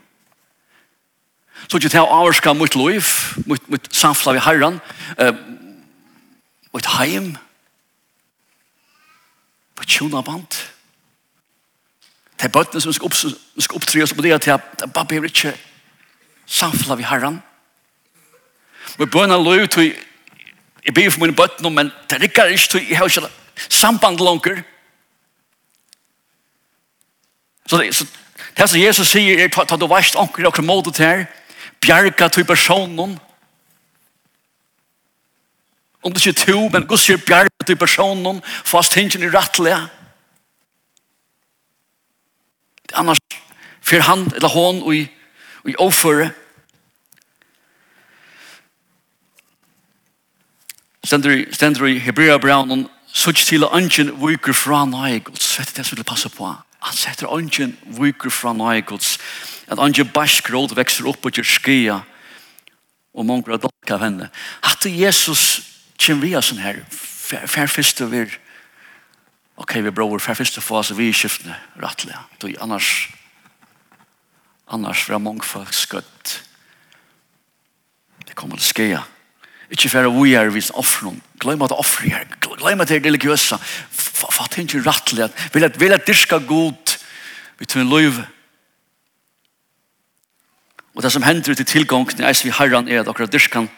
Så 1.68 1.78
ikke 1.78 1.92
til 1.92 2.02
å 2.02 2.16
avvarska 2.20 2.54
mot 2.58 2.76
liv, 2.76 3.12
mot, 3.46 3.70
mot 3.70 3.90
samfla 3.94 4.34
ved 4.38 4.46
herren, 4.46 4.80
uh, 5.20 5.34
mot 6.74 6.92
heim, 6.98 7.34
på 9.76 9.88
tjona 9.88 10.24
band. 10.26 10.60
Det 12.40 12.48
er 12.48 12.56
bøttene 12.56 12.82
som 12.82 12.96
skal, 12.96 13.12
opp, 13.12 13.18
skal 13.60 13.80
opptre 13.80 14.04
oss 14.04 14.16
på 14.16 14.24
det, 14.24 14.34
at 14.36 14.48
at 14.48 14.86
bare 14.94 15.06
behøver 15.06 15.32
ikke 15.32 15.54
samfla 16.48 16.96
ved 16.96 17.08
herren. 17.12 17.42
Vi 18.98 19.06
bøna 19.06 19.38
lov 19.38 19.68
til 19.68 19.94
jeg 20.86 20.94
ber 20.94 21.10
for 21.12 21.22
mine 21.22 21.36
bøttene, 21.36 21.70
men 21.70 21.92
det 22.10 22.22
rikker 22.22 22.50
ikke 22.50 22.70
til 22.72 22.88
jeg 22.90 22.98
har 22.98 23.06
ikke 23.06 23.30
samband 23.70 24.20
langer, 24.24 24.64
Så 27.70 27.78
det, 27.78 27.96
så, 27.96 28.06
det 28.58 28.70
som 28.70 28.82
Jesus 28.82 29.12
sier 29.14 29.44
er, 29.44 29.50
ta, 29.54 29.78
du 29.78 29.86
veist 29.88 30.18
anker 30.18 30.48
og 30.50 30.64
måte 30.66 30.92
til 30.92 31.06
her, 31.06 31.26
bjerga 31.82 32.28
til 32.34 32.46
personen, 32.46 33.20
om 36.04 36.14
det 36.14 36.26
ikke 36.26 36.46
to, 36.46 36.60
men 36.74 36.88
Gud 36.88 36.98
sier 36.98 37.22
bjerga 37.22 37.66
til 37.68 37.78
personen, 37.78 38.42
fast 38.66 38.96
hingen 38.98 39.24
i 39.24 39.30
rattelig. 39.30 39.76
Annars, 42.98 43.20
for 43.82 44.02
han 44.02 44.26
eller 44.34 44.50
hon 44.50 44.82
og 44.82 44.96
i, 44.96 45.04
og 45.64 45.70
i 45.70 45.76
overføre, 45.78 46.32
stendur 51.06 51.36
i, 51.36 51.46
stendur 51.54 51.86
i 51.86 52.00
Hebrea 52.00 52.38
Brown, 52.38 52.72
og 52.72 53.14
sutt 53.14 53.38
til 53.46 53.68
at 53.68 53.78
ønsken 53.78 54.16
viker 54.24 54.58
fra 54.58 54.86
nøye, 54.90 55.22
og 55.28 55.38
så 55.38 55.62
er 55.62 55.70
det 55.70 55.78
det 55.78 55.86
som 55.86 56.02
vil 56.02 56.08
passe 56.08 56.34
på 56.34 56.50
han. 56.50 56.66
Han 56.80 56.96
setter 56.96 57.32
ånden 57.32 57.76
viker 58.00 58.32
fra 58.32 58.54
nøye 58.56 58.86
gods. 58.88 59.18
At 59.68 59.82
ånden 59.82 60.12
barsk 60.16 60.50
råd 60.54 60.76
vekser 60.78 61.08
opp 61.10 61.26
og 61.26 61.36
gjør 61.36 61.48
skia. 61.48 62.00
Og 63.14 63.26
mange 63.28 63.52
er 63.52 63.60
dalk 63.60 63.92
av 63.92 64.06
henne. 64.06 64.30
At 64.64 64.86
Jesus 64.88 65.62
kommer 66.00 66.28
vi 66.28 66.36
av 66.38 66.46
sånn 66.48 66.64
her. 66.64 66.84
Fær 66.90 67.46
først 67.46 67.54
Færfeste 67.54 68.08
vi 68.10 68.28
Ok, 69.60 69.74
vi 69.84 69.92
bror, 69.92 70.22
Fær 70.24 70.38
først 70.40 70.56
færfeste 70.56 70.62
få 70.64 70.78
oss 70.80 70.94
vi 70.96 71.10
i 71.10 71.14
skiftene 71.14 71.58
rettelig. 71.84 72.16
Du, 72.40 72.48
annars 72.64 73.10
annars 74.72 75.10
var 75.10 75.20
mange 75.20 75.44
folk 75.44 75.74
skøtt. 75.74 76.44
Det 78.28 78.36
kommer 78.36 78.56
til 78.56 78.70
skia. 78.70 79.02
Ikke 79.70 79.90
for 79.92 80.08
å 80.08 80.14
vi 80.16 80.34
er 80.38 80.50
vis 80.54 80.72
offren. 80.78 81.20
Glem 81.42 81.62
at 81.66 81.76
offre 81.76 82.10
her. 82.10 82.30
Glem 82.42 82.82
at 82.82 82.90
det 82.90 83.02
er 83.02 83.06
religiøse. 83.10 83.60
Fatt 84.20 84.58
ikke 84.58 84.84
rettelig 84.86 85.24
at 85.28 85.54
vil 85.54 85.64
at, 85.64 85.80
vil 85.80 85.94
at 85.94 86.08
dyrka 86.08 86.38
god 86.38 86.98
vi 87.60 87.66
tog 87.66 87.82
en 87.82 87.90
løyve. 87.90 88.26
Og 90.96 91.04
det 91.04 91.12
som 91.12 91.24
hender 91.24 91.52
ut 91.52 91.60
i 91.60 91.68
tilgången 91.68 92.24
eis 92.24 92.44
vi 92.46 92.52
herran 92.56 92.88
er 92.88 93.02
at 93.02 93.08
akkurat 93.08 93.32
dyrskan 93.32 93.70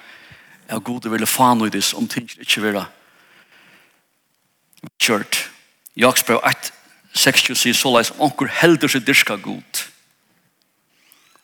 er 0.68 0.80
god 0.80 1.06
og 1.06 1.12
vil 1.12 1.28
faen 1.28 1.62
i 1.66 1.84
om 1.96 2.08
ting 2.08 2.30
ikke 2.40 2.62
vil 2.62 2.80
ha 2.80 2.86
kjørt. 5.02 5.50
Jaksbrev 5.98 6.42
1 6.46 6.74
60 7.14 7.58
sier 7.60 7.76
så 7.76 7.92
leis 7.92 8.12
om 8.12 8.22
onker 8.30 8.48
helder 8.62 8.88
seg 8.88 9.06
dyrka 9.06 9.36
god 9.36 9.86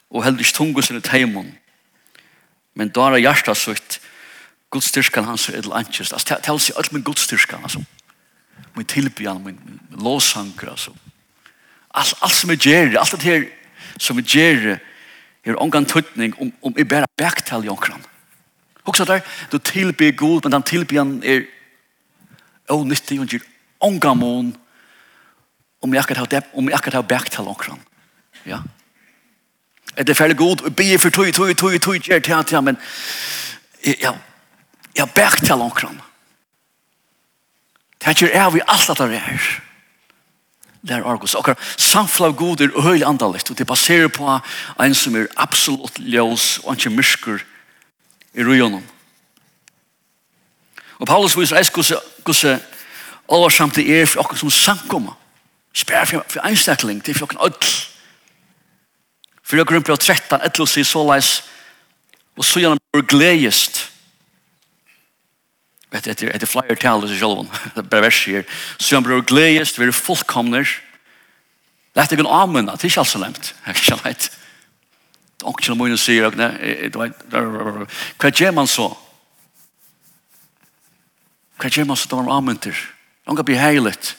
og 0.10 0.24
helder 0.24 0.46
ikke 0.46 0.56
tungo 0.56 0.82
sinne 0.82 1.04
teimon 1.04 1.52
men 2.78 2.94
da 2.94 3.10
er 3.12 3.26
hjertet 3.26 3.60
sutt 3.60 4.00
Guds 4.70 4.92
styrkan 4.92 5.28
hans 5.28 5.48
er 5.50 5.62
edel 5.62 5.74
ankyst. 5.74 6.14
Altså, 6.14 6.36
det 6.36 6.48
er 6.48 6.78
alt 6.78 6.92
med 6.94 7.04
Guds 7.08 7.24
styrkan, 7.24 7.64
altså 7.64 7.84
min 8.78 8.86
tilbyan, 8.86 9.44
min 9.44 9.80
låsanker, 9.92 10.70
altså. 10.70 10.92
Alt, 11.94 12.14
allt 12.22 12.34
som 12.34 12.50
jeg 12.50 12.60
gjør, 12.60 13.00
alt 13.00 13.12
det 13.12 13.22
her 13.22 13.46
som 14.00 14.20
jeg 14.22 14.26
gjør, 14.26 14.78
er 15.46 15.56
omgang 15.64 15.88
tøtning 15.88 16.36
om, 16.42 16.52
om 16.62 16.74
jeg 16.78 16.88
bare 16.88 17.10
bæktal 17.18 17.66
i 17.66 17.72
omkran. 17.72 18.04
Hoksa 18.84 19.06
der, 19.06 19.20
du 19.52 19.58
tilbyr 19.58 20.12
god, 20.12 20.42
men 20.44 20.52
den 20.52 20.64
tilbyan 20.64 21.24
er 21.24 21.42
ånyttig, 22.70 23.20
og 23.20 23.28
gjør 23.28 23.46
omgang 23.80 24.18
mån, 24.18 24.56
om 25.82 25.94
jeg 25.94 26.04
akkurat 26.04 26.34
har, 26.34 26.44
om 26.54 26.70
jeg 26.70 26.78
akkurat 26.78 26.94
har 26.94 27.02
bæktal 27.02 27.46
i 27.46 27.48
omkran. 27.48 27.80
Ja. 28.46 28.60
Er 29.98 30.04
det 30.04 30.18
ferdig 30.18 30.38
god, 30.38 30.62
og 30.62 30.76
be 30.76 31.00
for 31.00 31.10
tog, 31.10 31.34
tog, 31.34 31.56
tog, 31.58 31.82
tog, 31.82 31.82
tog, 31.82 32.02
tog, 32.04 32.22
tog, 32.22 32.22
tog, 32.22 32.22
tog, 32.22 32.76
tog, 34.96 35.46
tog, 35.46 35.46
tog, 35.46 35.72
tog, 35.72 35.82
tog, 35.82 36.07
Det 38.00 38.08
er 38.08 38.16
ikke 38.16 38.42
av 38.42 38.58
i 38.58 38.66
alt 38.68 38.90
at 38.90 38.98
det 38.98 39.18
er. 39.18 39.48
Det 40.88 40.96
er 40.96 41.06
Argus. 41.06 41.36
Og 41.36 41.56
samfla 41.78 42.28
god 42.28 42.62
er 42.62 42.78
øyelig 42.88 43.08
andalligt, 43.08 43.50
og 43.52 43.58
det 43.58 43.68
baserer 43.68 44.08
på 44.08 44.40
en 44.84 44.96
som 44.96 45.16
er 45.16 45.28
absolutt 45.38 46.00
ljøs 46.00 46.60
og 46.64 46.76
ikke 46.76 46.90
mysker 46.90 47.44
i 48.34 48.44
røyene. 48.44 48.84
Og 51.00 51.08
Paulus 51.08 51.38
viser 51.38 51.58
eis 51.58 51.70
hvordan 51.70 52.62
oversamt 53.28 53.76
det 53.76 54.02
er 54.02 54.06
for 54.06 54.24
oss 54.24 54.40
som 54.40 54.50
samkommer. 54.50 55.14
Spær 55.74 56.06
for, 56.06 56.26
for 56.30 56.42
einstakling, 56.48 57.04
til 57.04 57.14
er 57.14 57.18
for 57.18 57.26
oss 57.26 57.46
ødel. 57.46 57.76
For 59.44 59.58
jeg 59.58 59.66
grunn 59.66 59.84
på 59.84 59.96
13, 59.96 60.42
etter 60.44 60.64
å 60.64 60.68
si 60.68 60.84
såleis, 60.84 61.44
og 62.38 62.46
så 62.46 62.60
gjennom 62.60 63.06
glejest, 63.08 63.86
vet 65.92 66.08
etter, 66.08 66.32
etter 66.36 66.50
flere 66.50 66.76
taler 66.76 67.08
til 67.08 67.20
sjølven, 67.20 67.52
det 67.76 67.86
er 67.86 68.04
vers 68.04 68.26
her, 68.26 68.44
så 68.78 68.98
han 68.98 69.06
blir 69.06 69.24
gledest, 69.28 69.80
vi 69.80 69.88
er 69.88 69.96
fullkomner, 69.96 70.68
lett 71.96 72.12
ikke 72.12 72.26
en 72.26 72.34
amunna, 72.42 72.76
det 72.76 72.84
är 72.84 72.92
ikke 72.92 73.00
alt 73.00 73.14
så 73.14 73.24
lemt, 73.24 73.56
jeg 73.66 73.76
kan 73.76 73.98
ikke 73.98 74.06
leit. 74.06 74.30
Onkel 75.44 75.72
og 75.72 75.78
mine 75.78 75.98
sier, 75.98 76.32
vad 78.20 78.40
gör 78.40 78.52
man 78.52 78.68
så? 78.68 78.98
vad 81.58 81.72
gör 81.72 81.86
man 81.86 81.98
så 81.98 82.08
då 82.10 82.16
man 82.16 82.32
amunter? 82.32 82.78
Onkel 83.26 83.46
bli 83.46 83.56
heilet. 83.56 84.18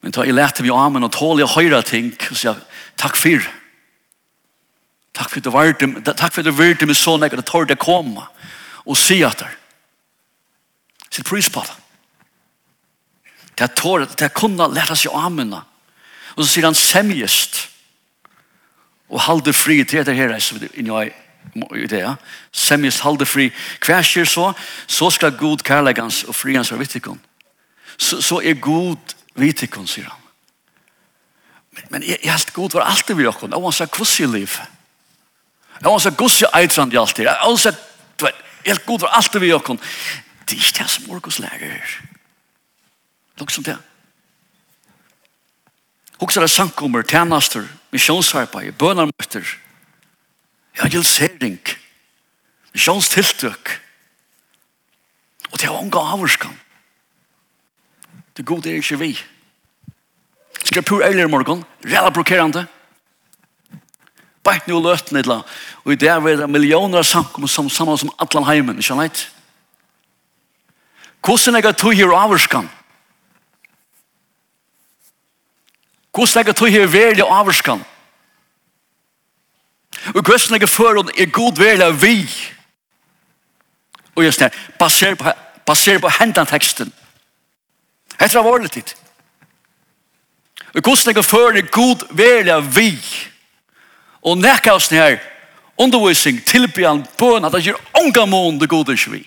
Men 0.00 0.12
ta 0.12 0.24
i 0.24 0.32
lærte 0.32 0.62
vi 0.62 0.70
amen 0.70 1.04
och 1.04 1.12
tål 1.12 1.40
jeg 1.40 1.48
høyre 1.48 1.82
ting, 1.82 2.12
og 2.30 2.36
sier, 2.36 2.56
tack 2.96 3.16
för 3.16 3.48
tack 5.12 5.30
för 5.30 5.40
at 5.40 5.44
du 5.44 5.50
varte, 5.50 6.14
takk 6.14 6.32
for 6.32 6.40
at 6.40 6.44
du 6.44 6.50
varte 6.50 6.86
meg 6.86 6.96
så 6.96 7.16
nek, 7.16 7.32
og 7.32 7.38
det 7.38 7.46
tål 7.46 7.66
det 7.66 7.78
komma 7.78 8.28
och 8.86 8.98
se 8.98 9.24
att 9.24 9.38
det 9.38 9.57
sitt 11.10 11.26
pris 11.26 11.48
på 11.50 11.62
det. 11.66 11.76
Det 13.58 13.66
er 13.66 13.74
tåret, 13.74 14.12
det 14.18 14.28
er 14.28 14.34
kunna 14.34 14.68
lære 14.70 14.96
seg 14.96 15.12
å 15.12 15.24
amunna. 15.26 15.64
Og 16.36 16.44
så 16.44 16.50
sier 16.52 16.68
han 16.68 16.78
semjest 16.78 17.64
og 19.08 19.24
halde 19.24 19.54
fri 19.56 19.80
til 19.88 20.02
etter 20.02 20.14
her 20.14 20.30
reise 20.30 20.58
inn 20.76 20.90
i 20.92 21.86
det, 21.88 22.02
ja. 22.02 22.14
Semjest 22.52 23.02
halde 23.02 23.26
fri. 23.26 23.48
Hva 23.82 24.02
skjer 24.04 24.28
så? 24.28 24.50
Så 24.86 25.08
skal 25.16 25.36
god 25.38 25.64
kærleggans 25.66 26.22
og 26.28 26.36
frihans 26.36 26.70
være 26.70 26.84
vittikon. 26.84 27.20
Så, 27.96 28.20
så 28.22 28.40
er 28.44 28.60
god 28.62 29.16
vittikon, 29.34 29.88
sier 29.90 30.10
han. 30.10 30.26
Men, 31.74 31.84
men 31.90 32.06
jeg, 32.06 32.20
jeg 32.22 32.32
helt 32.32 32.52
god 32.54 32.76
var 32.78 32.90
alltid 32.92 33.18
vi 33.18 33.26
okkon. 33.26 33.54
Jeg 33.54 33.64
var 33.64 33.74
så 33.74 33.88
kvoss 33.90 34.20
i 34.20 34.28
liv. 34.28 34.58
Jeg 35.78 35.90
var 35.90 35.98
så 36.02 36.10
kuss 36.10 36.40
i 36.42 36.48
eitrand 36.58 36.94
i 36.94 36.98
alltid. 36.98 37.24
det. 37.24 37.32
Jeg 37.32 37.50
var 37.50 37.56
så, 37.56 37.72
du 38.18 38.24
vet, 38.26 38.40
helt 38.66 38.86
god 38.86 39.00
var 39.00 39.18
alltid 39.18 39.40
vi 39.40 39.52
okkon 39.54 39.80
det 40.48 40.56
er 40.56 40.64
ikke 40.64 40.82
det 40.82 40.90
som 40.90 41.10
orkos 41.10 41.38
lærer. 41.38 41.98
Nok 43.38 43.50
som 43.50 43.64
det. 43.64 43.76
Hoksar 46.18 46.42
er 46.42 46.50
sankummer, 46.50 47.02
tjenester, 47.02 47.66
misjonsarbeid, 47.92 48.72
bønarmøtter, 48.72 49.44
evangelisering, 50.78 51.60
misjonstiltøk. 52.74 53.76
Og 55.52 55.60
det 55.60 55.68
er 55.68 55.78
unga 55.78 55.98
avvarskan. 55.98 56.58
Det 58.36 58.46
gode 58.46 58.70
er 58.70 58.74
ikke 58.82 58.98
vi. 58.98 59.12
Skal 60.64 60.82
pur 60.82 61.04
eilig 61.04 61.24
i 61.24 61.30
morgen, 61.30 61.64
rela 61.84 62.10
blokkerande, 62.10 62.66
bæk 64.44 64.68
nu 64.68 64.80
løtene, 64.82 65.42
og 65.84 65.92
i 65.92 65.96
det 65.96 66.08
er 66.08 66.20
det 66.20 66.50
millioner 66.50 66.98
av 66.98 67.04
sankummer 67.04 67.48
som 67.48 67.70
saman 67.70 67.98
som 67.98 68.12
atlan 68.18 68.46
heimen, 68.48 68.78
ikke 68.78 68.94
han 68.94 69.04
eit? 69.06 69.28
Hvordan 71.28 71.54
er 71.54 71.60
det 71.60 71.76
tog 71.76 71.92
her 71.92 72.12
avvarskan? 72.16 72.70
Hvordan 76.14 76.46
jeg 76.46 76.56
tog 76.56 76.68
her 76.68 76.86
verlig 76.86 77.24
avvarskan? 77.30 77.84
Og 80.14 80.22
hvordan 80.22 80.60
jeg 80.60 80.68
fører 80.68 81.04
er 81.18 81.30
god 81.30 81.56
verlig 81.56 82.02
vi? 82.02 82.30
Og 84.14 84.24
just 84.24 84.40
det, 84.40 84.54
baser 84.78 85.14
på, 85.14 85.32
baser 85.66 85.98
på 85.98 86.08
hendan 86.08 86.46
teksten. 86.46 86.92
Hette 88.20 88.38
var 88.38 88.58
det 88.58 88.72
tid. 88.72 88.94
Og 90.74 90.80
hvordan 90.80 91.16
jeg 91.16 91.24
fører 91.24 91.56
er 91.56 91.70
god 91.70 92.08
verlig 92.16 92.76
vi? 92.76 92.92
Og 94.22 94.38
nekka 94.38 94.72
oss 94.72 94.90
nær 94.90 95.20
undervisning, 95.76 96.40
tilbyan, 96.46 97.06
bøn, 97.18 97.44
at 97.44 97.52
det 97.52 97.66
gjør 97.66 97.84
ånga 98.00 98.24
mån 98.26 98.60
det 98.60 98.68
gode 98.68 98.92
ikke 98.96 99.10
vi. 99.10 99.26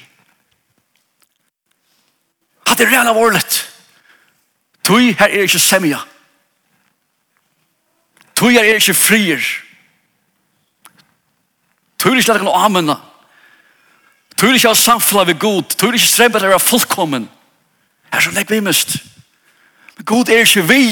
Hatt 2.71 2.79
er 2.79 2.87
reall 2.87 3.09
av 3.11 3.17
vårlet. 3.19 3.55
Tui 4.87 5.11
her 5.19 5.27
er 5.27 5.43
ikke 5.43 5.59
semja. 5.59 5.97
Tui 8.39 8.53
her 8.55 8.63
er 8.63 8.79
ikke 8.79 8.95
frier. 8.95 9.43
Tui 11.99 12.13
er 12.13 12.21
ikke 12.21 12.31
lagt 12.31 12.45
noe 12.47 12.61
amenna. 12.63 12.95
Tui 14.37 14.53
er 14.53 14.55
ikke 14.55 14.71
av 14.71 14.79
samfla 14.79 15.25
vi 15.27 15.35
god. 15.41 15.75
Tui 15.75 15.89
er 15.91 15.99
ikke 15.99 16.29
å 16.31 16.45
være 16.45 16.61
fullkommen. 16.63 17.27
Her 18.13 18.23
som 18.23 18.39
legg 18.39 18.49
vi 18.49 18.61
mist. 18.63 18.95
Men 19.97 20.07
god 20.07 20.31
er 20.31 20.47
ikke 20.47 20.63
vi. 20.71 20.85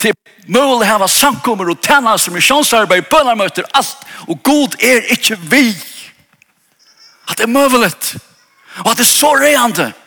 Til 0.00 0.12
mulig 0.52 0.88
hava 0.88 1.08
samkommer 1.08 1.72
og 1.72 1.80
tenna 1.80 2.18
som 2.20 2.36
er 2.36 2.42
misjonsarbeid, 2.42 3.08
bønarmøter, 3.08 3.64
alt. 3.72 4.04
Og 4.28 4.36
god 4.44 4.76
er 4.84 5.08
ikke 5.16 5.40
vi. 5.48 5.72
At 7.24 7.40
det 7.40 7.48
er 7.48 7.56
mulig. 7.56 7.88
Og 8.84 8.92
at 8.92 9.00
det 9.00 9.08
er 9.08 9.12
så 9.16 9.32
reande. 9.40 9.88
Og 9.88 10.06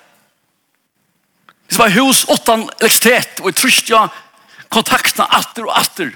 Det 1.74 1.80
var 1.80 1.90
hus 1.90 2.26
åttan 2.28 2.70
elektricitet 2.80 3.40
och 3.40 3.50
i 3.50 3.54
trystja 3.54 4.10
kontakterna 4.70 5.26
atter 5.26 5.66
och 5.66 5.80
atter. 5.80 6.16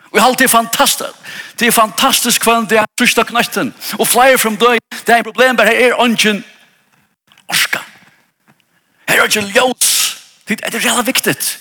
Och 0.00 0.18
jag 0.18 0.22
har 0.22 0.28
alltid 0.28 0.50
fantastiskt. 0.50 1.14
Det 1.56 1.66
är 1.66 1.70
fantastiskt 1.70 2.38
kvann 2.38 2.66
det 2.66 2.76
är 2.76 2.86
trystja 2.98 3.24
knästen. 3.24 3.72
Och 3.98 4.08
flyer 4.08 4.36
från 4.36 4.56
döj, 4.56 4.78
det 5.04 5.12
är 5.12 5.18
en 5.18 5.24
problem 5.24 5.56
där 5.56 5.64
här 5.64 5.72
är 5.72 6.00
ånden 6.00 6.44
orska. 7.46 7.80
Här 9.06 9.18
är 9.18 9.22
ånden 9.22 9.48
ljós. 9.48 10.16
Det 10.44 10.64
är 10.64 10.70
det 10.70 10.84
jävla 10.84 11.02
viktigt. 11.02 11.58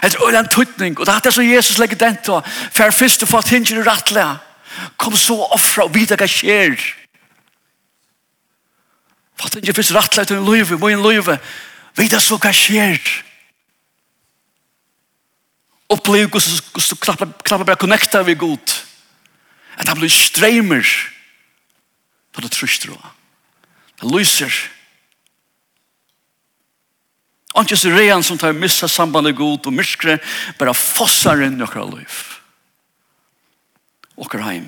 Det 0.00 0.14
är 0.14 0.32
en 0.32 0.48
tuttning. 0.48 0.96
Och 0.96 1.06
det 1.06 1.26
är 1.26 1.30
så 1.30 1.42
Jesus 1.42 1.78
lägger 1.78 1.96
den 1.96 2.16
till. 2.16 2.40
För 2.72 2.90
först 2.90 3.22
och 3.22 3.28
fast 3.28 3.48
hinner 3.48 3.66
du 3.66 3.82
rattliga. 3.82 4.38
Kom 4.96 5.16
så 5.16 5.46
offra 5.46 5.84
och 5.84 5.96
vidare 5.96 6.28
sker. 6.28 6.96
Fattar 9.40 9.58
inte 9.58 9.72
först 9.72 9.90
rattliga 9.90 10.24
till 10.24 10.36
en 10.36 10.44
löjve, 10.44 10.76
må 10.76 10.88
en 10.88 11.02
löjve. 11.02 11.38
Vita 11.94 12.20
så 12.20 12.38
hva 12.42 12.50
skjer. 12.54 12.98
Opplev 15.94 16.30
hvordan 16.32 16.60
du 16.74 16.96
knapper 16.98 17.66
bare 17.66 17.80
connecta 17.80 18.22
vi 18.26 18.34
god. 18.38 18.78
At 19.78 19.88
han 19.90 19.98
blir 19.98 20.10
streimer 20.10 20.86
på 22.34 22.42
det 22.42 22.50
trushtråa. 22.54 23.12
Det 24.00 24.10
lyser. 24.10 24.54
Og 27.54 27.62
ikke 27.62 27.78
så 27.78 27.92
rean 27.94 28.24
som 28.26 28.38
tar 28.38 28.56
missa 28.58 28.88
sambandet 28.90 29.36
god 29.38 29.68
og 29.68 29.76
myskre 29.76 30.16
bare 30.58 30.74
fossar 30.74 31.44
inn 31.46 31.60
i 31.60 31.66
okra 31.66 31.84
liv. 31.86 32.16
Okra 34.18 34.48
heim. 34.48 34.66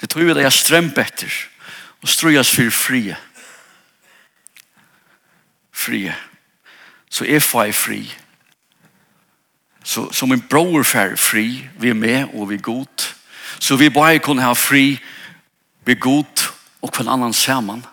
Det 0.00 0.08
tror 0.10 0.26
vi 0.26 0.34
det 0.34 0.46
er 0.48 0.54
strømpet 0.54 1.06
etter 1.06 1.38
og 2.02 2.08
strøyast 2.08 2.56
for 2.56 2.70
frie. 2.70 3.16
Frie. 5.72 6.16
Så 7.10 7.24
jeg 7.24 7.42
får 7.42 7.72
fri. 7.72 8.02
Så, 9.84 10.12
så 10.12 10.26
min 10.26 10.42
bror 10.50 10.82
får 10.82 11.16
fri, 11.16 11.68
vi 11.80 11.88
er 11.88 11.94
med 11.94 12.34
og 12.34 12.50
vi 12.50 12.54
er 12.54 12.62
god. 12.62 13.06
Så 13.60 13.76
vi 13.76 13.90
bare 13.90 14.18
kunne 14.18 14.42
ha 14.42 14.52
fri, 14.52 15.00
vi 15.84 15.92
er 15.92 16.00
god 16.00 16.46
og 16.82 16.92
hver 16.96 17.08
annan 17.08 17.32
sammen. 17.32 17.84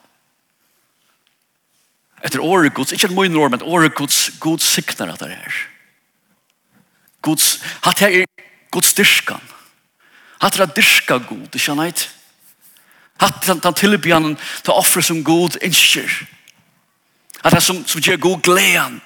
Etter 2.24 2.42
året 2.44 2.74
gods, 2.74 2.92
ikke 2.92 3.08
en 3.08 3.16
mye 3.16 3.40
år, 3.40 3.50
men 3.50 3.62
året 3.62 3.96
gods, 3.96 4.32
god 4.40 4.60
sikner 4.60 5.14
at 5.14 5.20
det 5.20 5.32
er. 5.32 5.58
Gods, 7.22 7.58
hatt 7.84 8.02
jeg 8.02 8.24
er 8.24 8.46
god 8.72 8.88
styrkan. 8.88 9.44
Hatt 10.42 10.58
jeg 10.58 10.68
er 10.68 10.74
dyrka 10.74 11.18
god, 11.18 11.48
ikke 11.54 11.74
han 11.74 11.84
sant? 11.86 12.08
Hatt 13.20 13.48
den 13.48 13.74
tilbjørnen 13.74 14.38
til 14.64 14.74
offer 14.74 15.02
som 15.02 15.24
god 15.24 15.58
innskjer. 15.62 16.12
Hatt 17.44 17.54
han 17.54 17.62
som, 17.62 17.82
som 17.88 18.02
gjør 18.02 18.18
god 18.22 18.42
gleden. 18.46 19.02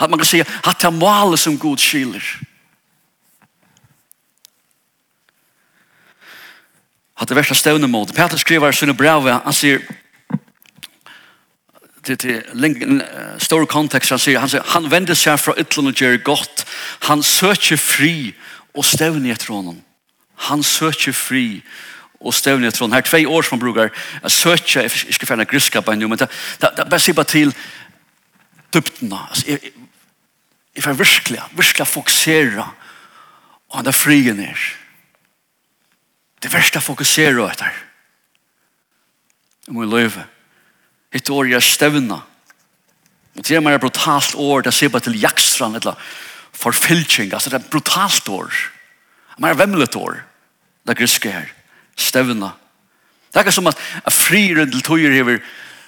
At 0.00 0.10
man 0.10 0.18
kan 0.18 0.26
si 0.26 0.42
hatt 0.42 0.82
han 0.82 1.02
er 1.02 1.36
som 1.36 1.58
god 1.58 1.78
skiler. 1.78 2.24
Hatt 7.14 7.28
det 7.28 7.36
verste 7.36 7.54
støvne 7.54 7.86
mot. 7.86 8.14
Peter 8.14 8.36
skriver 8.36 8.68
i 8.68 8.72
sine 8.72 8.94
brev, 8.94 9.28
han 9.30 9.54
sier, 9.54 9.84
til, 12.04 12.16
til 12.18 12.64
en 12.64 13.02
stor 13.38 13.64
kontekst, 13.64 14.10
han 14.10 14.18
sier, 14.18 14.40
han, 14.40 14.50
sier, 14.50 14.64
han 14.74 14.90
vender 14.90 15.14
seg 15.14 15.38
fra 15.40 15.54
ytlen 15.60 15.92
og 15.92 16.00
gjør 16.00 16.18
godt. 16.26 16.64
Han 17.06 17.22
søker 17.22 17.78
fri 17.78 18.34
og 18.74 18.84
støvne 18.84 19.30
etter 19.30 19.54
honom. 19.54 19.78
Han 20.50 20.62
søker 20.66 21.14
fri 21.14 21.62
og 21.62 21.93
och 22.18 22.34
stävningen 22.34 22.72
från 22.72 22.92
her 22.92 23.02
tvei 23.02 23.26
år 23.26 23.42
som 23.42 23.58
brukar 23.58 23.90
jag 24.22 24.30
söker 24.30 24.82
jag 24.82 24.90
ska 24.90 25.26
färna 25.26 25.44
griska 25.44 25.82
på 25.82 25.92
nu 25.92 26.08
men 26.08 26.18
det 26.18 26.28
det 26.58 26.86
bara 26.90 26.98
sig 26.98 27.14
bara 27.14 27.24
till 27.24 27.52
dupten 28.70 29.12
alltså 29.12 29.50
if 30.74 30.86
jag 30.86 30.94
verkligen 30.94 31.44
verkligen 31.56 31.86
fokusera 31.86 32.70
på 33.68 33.82
den 33.82 33.92
frien 33.92 34.40
er. 34.40 34.58
Det 36.38 36.48
värsta 36.48 36.80
fokusera 36.80 37.50
efter 37.50 37.72
om 39.66 39.80
vi 39.80 39.86
lever 39.86 40.26
ett 41.10 41.30
år 41.30 41.48
jag 41.48 41.62
stävna 41.62 42.22
och 43.34 43.42
det 43.42 43.54
är 43.54 43.60
mer 43.60 43.78
brutalt 43.78 44.34
år 44.34 44.62
det 44.62 44.72
ser 44.72 44.88
bara 44.88 45.00
till 45.00 45.22
jaktstran 45.22 45.74
eller 45.74 45.94
förfilching 46.52 47.32
alltså 47.32 47.50
det 47.50 47.56
är 47.56 47.70
brutalt 47.70 48.28
år 48.28 48.54
mer 49.38 49.54
vemlet 49.54 49.96
år 49.96 50.24
det 50.82 50.94
gryska 50.94 51.30
här 51.30 51.52
stevna. 51.96 52.52
Det 53.34 53.40
er 53.40 53.46
ikke 53.46 53.56
som 53.56 53.70
at 53.70 53.80
friren 54.14 54.70
til 54.70 54.84
tøyer 54.86 55.14
hever, 55.14 55.40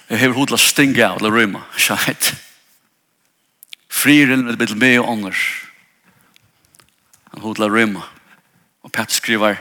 hever 0.09 0.35
hod 0.35 0.51
til 0.51 0.57
å 0.57 0.61
stinge 0.61 1.05
av, 1.05 1.21
til 1.21 1.29
å 1.29 1.33
røyma. 1.33 1.63
Skjeit. 1.79 2.33
Friren 3.87 4.47
er 4.51 4.59
til 4.59 4.79
meg 4.79 4.99
og 5.01 5.13
ånder. 5.13 5.45
Han 7.31 7.43
hod 7.45 7.61
å. 7.71 8.03
Og 8.83 8.91
Pat 8.93 9.15
skriver, 9.15 9.59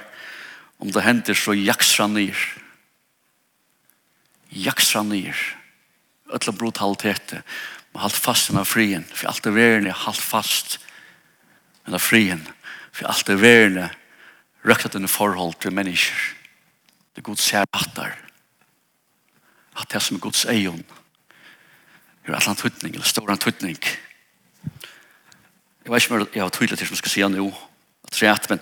om 0.79 0.91
det 0.93 1.05
hender 1.07 1.39
så 1.39 1.55
jaksra 1.57 2.09
nyr. 2.11 2.37
Jaksra 4.51 5.03
nyr. 5.07 5.39
Øtla 6.35 6.53
brutalitet. 6.53 7.39
Man 7.95 8.03
halt 8.03 8.19
fast 8.19 8.51
med 8.53 8.67
frien. 8.69 9.07
For 9.15 9.31
alt 9.31 9.47
er 9.47 9.55
verden 9.57 9.95
halt 9.95 10.21
fast 10.21 10.79
med 11.87 12.03
frien. 12.03 12.43
For 12.93 13.09
alt 13.09 13.31
er 13.31 13.41
verden 13.41 13.95
røkta 14.67 14.89
denne 14.93 15.09
forhold 15.09 15.55
til 15.61 15.73
mennesker. 15.73 16.15
Det 17.15 17.23
er 17.23 17.29
god 17.29 17.37
ser 17.37 17.65
atter. 17.73 18.13
At 19.81 19.93
det 19.93 20.03
som 20.03 20.17
er 20.17 20.21
gods 20.21 20.45
eion 20.45 20.85
er 22.27 22.35
et 22.35 22.35
eller 22.35 22.49
annet 22.49 22.59
tøytning, 22.59 22.95
eller 22.95 23.07
stor 23.07 23.29
annet 23.29 23.41
tøytning. 23.41 23.77
Jeg 25.85 25.93
vet 25.93 26.03
ikke 26.03 26.15
om 26.15 26.29
jeg 26.35 26.43
har 26.43 26.51
tøytlet 26.51 26.79
til 26.79 26.89
som 26.89 26.99
skal 26.99 27.11
si 27.11 27.23
nå, 27.23 27.47
at 28.05 28.15
det 28.21 28.29
er 28.29 28.47
men 28.51 28.61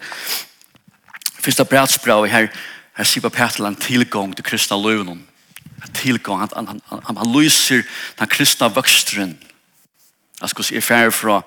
først 1.41 1.61
av 1.61 1.69
bredsbravet 1.69 2.31
her, 2.31 2.49
her 2.95 3.09
sier 3.09 3.29
Petel 3.29 3.67
en 3.67 3.77
tilgang 3.77 4.35
til 4.37 4.45
kristna 4.45 4.77
løven. 4.77 5.25
En 5.85 5.95
tilgang, 5.97 6.41
han, 6.41 6.51
han, 6.57 6.81
han, 6.91 7.01
han, 7.09 7.17
han 7.17 7.33
lyser 7.33 7.83
den 8.19 8.29
kristna 8.29 8.69
vøksteren. 8.69 9.39
Jeg 10.41 10.49
skal 10.49 10.65
si, 10.65 10.75
jeg 10.75 11.07
er 11.07 11.11
fra 11.11 11.41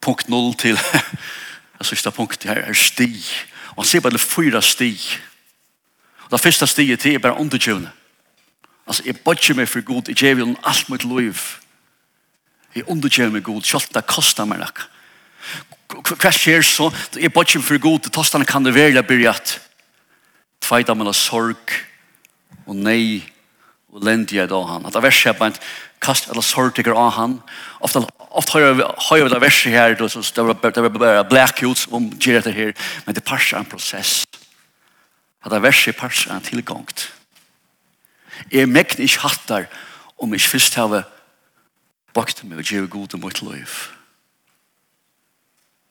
punkt 0.00 0.28
0 0.28 0.54
til 0.54 0.78
Det 1.78 1.86
sista 1.86 2.10
punktet 2.10 2.44
här 2.44 2.56
är 2.56 2.72
sti. 2.72 3.22
Och 3.74 3.76
han 3.76 3.84
sier 3.84 4.10
det 4.10 4.18
fyra 4.18 4.62
sti. 4.62 4.98
Och 6.16 6.30
det 6.30 6.38
första 6.38 6.66
stiget 6.66 7.00
til 7.00 7.14
er 7.14 7.18
bare 7.18 7.40
undertjøvende. 7.40 7.90
Altså, 8.86 9.02
jeg 9.06 9.20
bodger 9.20 9.54
meg 9.54 9.68
for 9.68 9.80
god, 9.80 10.08
jeg 10.08 10.16
gjør 10.16 10.38
jo 10.38 10.56
alt 10.64 10.88
mitt 10.90 11.04
liv. 11.04 11.38
Jeg 12.74 12.88
undertjøver 12.88 13.30
meg 13.30 13.44
god, 13.44 13.62
selv 13.62 13.94
det 13.94 14.06
koster 14.06 14.44
meg 14.44 14.58
nok. 14.58 14.82
Hva 16.18 16.32
skjer 16.32 16.64
så? 16.66 16.90
Jeg 17.20 17.32
bodger 17.32 17.60
meg 17.60 17.68
for 17.68 17.78
god, 17.78 17.98
det 17.98 18.12
tostene 18.12 18.48
kan 18.48 18.64
det 18.64 18.74
være, 18.74 18.94
jeg 18.94 19.06
blir 19.06 19.30
at 19.30 19.60
tveida 20.62 20.94
mellom 20.94 21.14
sorg 21.14 21.76
og 22.66 22.76
nei 22.76 23.22
og 23.92 24.04
lendige 24.06 24.46
da 24.48 24.62
han. 24.66 24.86
At 24.86 24.96
det 24.96 25.02
verset 25.04 25.32
er 25.32 25.38
bare 25.38 25.58
kast 26.02 26.30
eller 26.30 26.40
sortiker 26.40 26.90
av 26.90 27.12
han. 27.12 27.40
Ofta 27.80 28.06
ofta 28.18 28.58
har 28.96 29.16
jag 29.16 29.30
det 29.30 29.38
värsta 29.38 29.70
här 29.70 29.94
då 29.94 30.08
som 30.08 30.22
det 30.34 30.80
var 30.80 30.88
bara 30.88 31.24
blackouts 31.24 31.88
om 31.90 32.12
ger 32.20 32.40
det 32.40 32.50
här 32.50 32.74
men 33.04 33.14
det 33.14 33.20
passar 33.20 33.58
en 33.58 33.64
process. 33.64 34.24
Att 35.40 35.50
det 35.50 35.58
värsta 35.58 35.92
passar 35.92 36.34
en 36.34 36.40
tillgångt. 36.40 37.12
Jag 38.48 38.68
mäkt 38.68 38.98
ich 38.98 39.18
hattar 39.18 39.66
om 40.16 40.34
ich 40.34 40.48
fyrst 40.48 40.74
habe 40.74 41.04
bakt 42.12 42.42
mig 42.42 42.58
och 42.58 42.72
ger 42.72 42.86
god 42.86 43.14
mot 43.20 43.42
liv. 43.42 43.70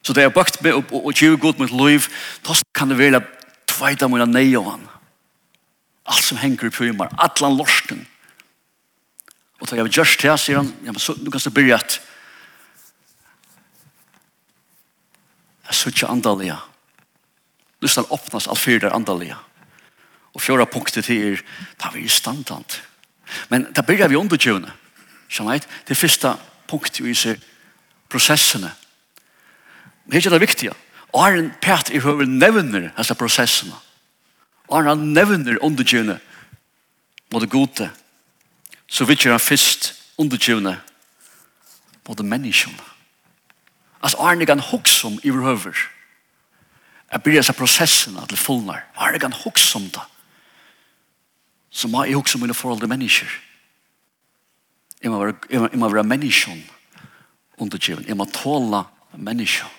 Så 0.02 0.14
det 0.14 0.24
är 0.24 0.30
bakt 0.30 0.62
mig 0.62 0.74
och 0.74 1.22
ger 1.22 1.36
god 1.36 1.60
mot 1.60 1.72
liv 1.72 2.08
då 2.42 2.54
kan 2.72 2.90
det 2.90 2.96
väl 2.96 3.22
tvåta 3.66 4.08
mina 4.08 4.26
nej 4.26 4.58
av 4.58 4.66
han. 4.66 4.88
Allt 6.04 6.24
som 6.24 6.38
hänger 6.38 6.66
i 6.66 6.70
prymar, 6.70 7.10
allan 7.18 7.58
lorsten, 7.58 8.06
ta 9.72 9.78
jag 9.78 9.88
just 9.88 10.22
det, 10.22 10.38
sier 10.38 10.58
han. 10.58 10.74
Ja, 10.84 10.92
men 10.92 11.00
så, 11.00 11.14
nu 11.14 11.32
kan 11.32 11.42
du 11.44 11.50
börja 11.50 11.76
att 11.76 12.02
jag 15.66 15.76
suttar 15.76 16.08
andaliga. 16.08 16.60
Lyssna, 17.80 18.04
öppnas 18.12 18.48
allt 18.48 18.60
fyra 18.60 18.90
där 18.90 18.96
andaliga. 18.96 19.38
Och 20.34 20.42
fjärra 20.42 20.66
punkter 20.66 21.02
till 21.02 21.24
er, 21.24 21.44
ta 21.78 21.92
vi 21.94 22.10
standant. 22.10 22.82
Men 23.48 23.68
där 23.74 23.84
börjar 23.84 24.10
vi 24.10 24.16
undertjuna. 24.16 24.72
Sjönait, 25.30 25.68
det 25.86 25.96
första 25.96 26.38
punktet 26.68 27.00
vi 27.00 27.16
ser 27.16 27.40
processerna. 28.10 28.72
Det 30.06 30.26
är 30.26 30.30
det 30.30 30.40
viktiga. 30.40 30.74
Arn 31.14 31.54
Pat 31.62 31.92
i 31.92 32.00
hur 32.00 32.26
nevner 32.26 32.94
alltså 32.96 33.16
processerna. 33.16 33.76
Arn 34.68 34.88
han 34.88 35.14
nevner 35.14 35.64
undertjuna. 35.64 36.18
Vad 37.30 37.42
det 37.42 37.48
gode 37.48 37.90
så 38.92 39.06
vidt 39.08 39.24
han 39.24 39.40
først 39.40 39.94
undertjøvende 40.18 40.80
både 42.04 42.24
menneskene. 42.24 42.78
Altså, 44.04 44.18
Arne 44.18 44.46
kan 44.46 44.60
hokse 44.60 45.08
om 45.08 45.20
i 45.24 45.30
høver. 45.30 45.78
Jeg 47.12 47.24
blir 47.24 47.38
disse 47.38 47.54
prosessene 47.54 48.28
til 48.28 48.38
fullnær. 48.38 48.84
Arne 48.96 49.20
kan 49.20 49.34
hokse 49.34 49.76
om 49.76 49.84
det. 49.84 50.04
Så 51.70 51.88
må 51.88 52.04
jeg 52.04 52.16
hokse 52.16 52.36
om 52.36 52.42
mine 52.42 52.54
forhold 52.54 52.80
til 52.80 52.90
mennesker. 52.90 53.28
Jeg 55.04 55.12
må 55.12 55.24
være, 55.24 55.36
jeg 55.50 55.60
må, 55.60 55.70
jeg 55.72 55.80
må 55.80 55.90
være 55.90 56.04
menneskene 56.04 56.64
undertjøvende. 57.58 58.08
Jeg 58.10 58.18
må 58.18 58.26
tåle 58.26 58.84
mennesker. 59.16 59.72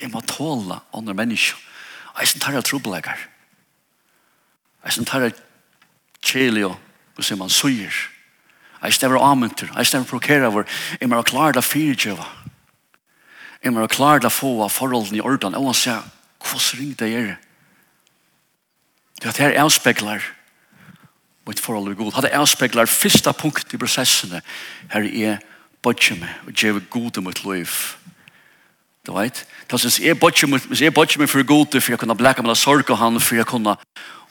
Jeg 0.00 0.10
må 0.10 0.20
tåle 0.20 0.80
andre 0.94 1.14
mennesker. 1.14 1.58
Jeg 2.18 2.28
som 2.28 2.40
tar 2.40 2.52
jeg 2.52 2.64
trobeleggere. 2.64 3.16
Jeg 4.84 4.92
som 4.92 5.04
tar 5.04 5.20
jeg 5.20 5.32
kjelig 6.22 6.66
og 6.66 6.76
og 7.18 7.24
som 7.24 7.40
han 7.40 7.50
søyer. 7.50 7.94
Jeg 8.82 8.94
stemmer 8.94 9.18
avmynter, 9.18 9.70
jeg 9.76 9.86
stemmer 9.86 10.06
prokerer 10.06 10.52
vår, 10.54 10.66
jeg 11.00 11.10
må 11.10 11.22
klare 11.22 11.56
det 11.58 11.64
fyrtjøve. 11.66 12.24
Jeg 13.64 13.74
må 13.74 13.86
klare 13.90 14.22
det 14.22 14.32
få 14.32 14.52
av 14.62 14.70
forholdene 14.70 15.18
i 15.18 15.24
orden, 15.24 15.56
og 15.58 15.72
han 15.72 15.74
sier, 15.74 16.04
hvordan 16.38 16.78
ring 16.78 16.92
det 16.98 17.10
gjør? 17.10 17.36
Det 19.18 19.26
er? 19.26 19.32
Det 19.32 19.36
her 19.42 19.62
avspekler 19.64 20.22
mitt 21.48 21.60
forhold 21.60 21.88
til 21.88 21.96
Gud. 21.96 22.22
Det 22.22 22.30
avspekler 22.32 22.86
første 22.86 23.32
punkt 23.32 23.74
i 23.74 23.80
prosessene. 23.80 24.42
Her 24.92 25.08
er 25.08 25.40
bøtje 25.82 26.14
meg, 26.20 26.30
og 26.46 26.52
gjør 26.52 26.78
god 26.90 27.18
i 27.18 27.20
mitt 27.20 27.44
liv. 27.44 27.74
Du 29.06 29.14
vet? 29.16 29.46
Det 29.70 29.74
er 29.74 29.88
hvis 29.88 30.82
jeg 30.82 30.94
bøtje 30.94 31.18
meg 31.18 31.28
for 31.28 31.42
god, 31.42 31.80
for 31.80 31.92
jeg 31.92 31.98
kunne 31.98 32.16
blekke 32.16 32.42
meg 32.42 32.50
av 32.50 32.60
sorg 32.60 32.90
og 32.90 32.98
han, 32.98 33.20
for 33.20 33.34
jeg 33.34 33.46
kunne 33.46 33.76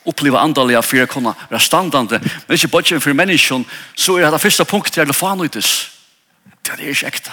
oppleva 0.05 0.39
andaliga 0.39 0.81
for 0.81 1.01
att 1.01 1.09
kunne 1.09 1.33
være 1.49 1.59
standande. 1.59 2.19
Men 2.47 2.55
inte 2.55 2.67
bara 2.67 2.99
for 2.99 3.13
mennesken, 3.13 3.65
så 3.95 4.17
er 4.17 4.31
det 4.31 4.41
første 4.41 4.65
punkten 4.65 5.01
jag 5.01 5.05
vill 5.05 5.13
fan 5.13 5.41
ut. 5.41 5.53
Det 6.63 6.73
er 6.73 6.89
ikke 6.89 7.07
ekte. 7.07 7.31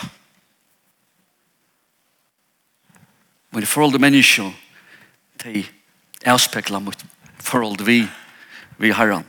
Men 3.50 3.62
i 3.62 3.66
forhold 3.66 3.92
til 3.92 4.00
mennesken, 4.00 4.54
de 5.44 5.64
avspekler 6.26 6.78
mot 6.78 7.04
forhold 7.40 7.84
vi 7.84 8.08
vi 8.78 8.90
har 8.90 9.12
han. 9.12 9.24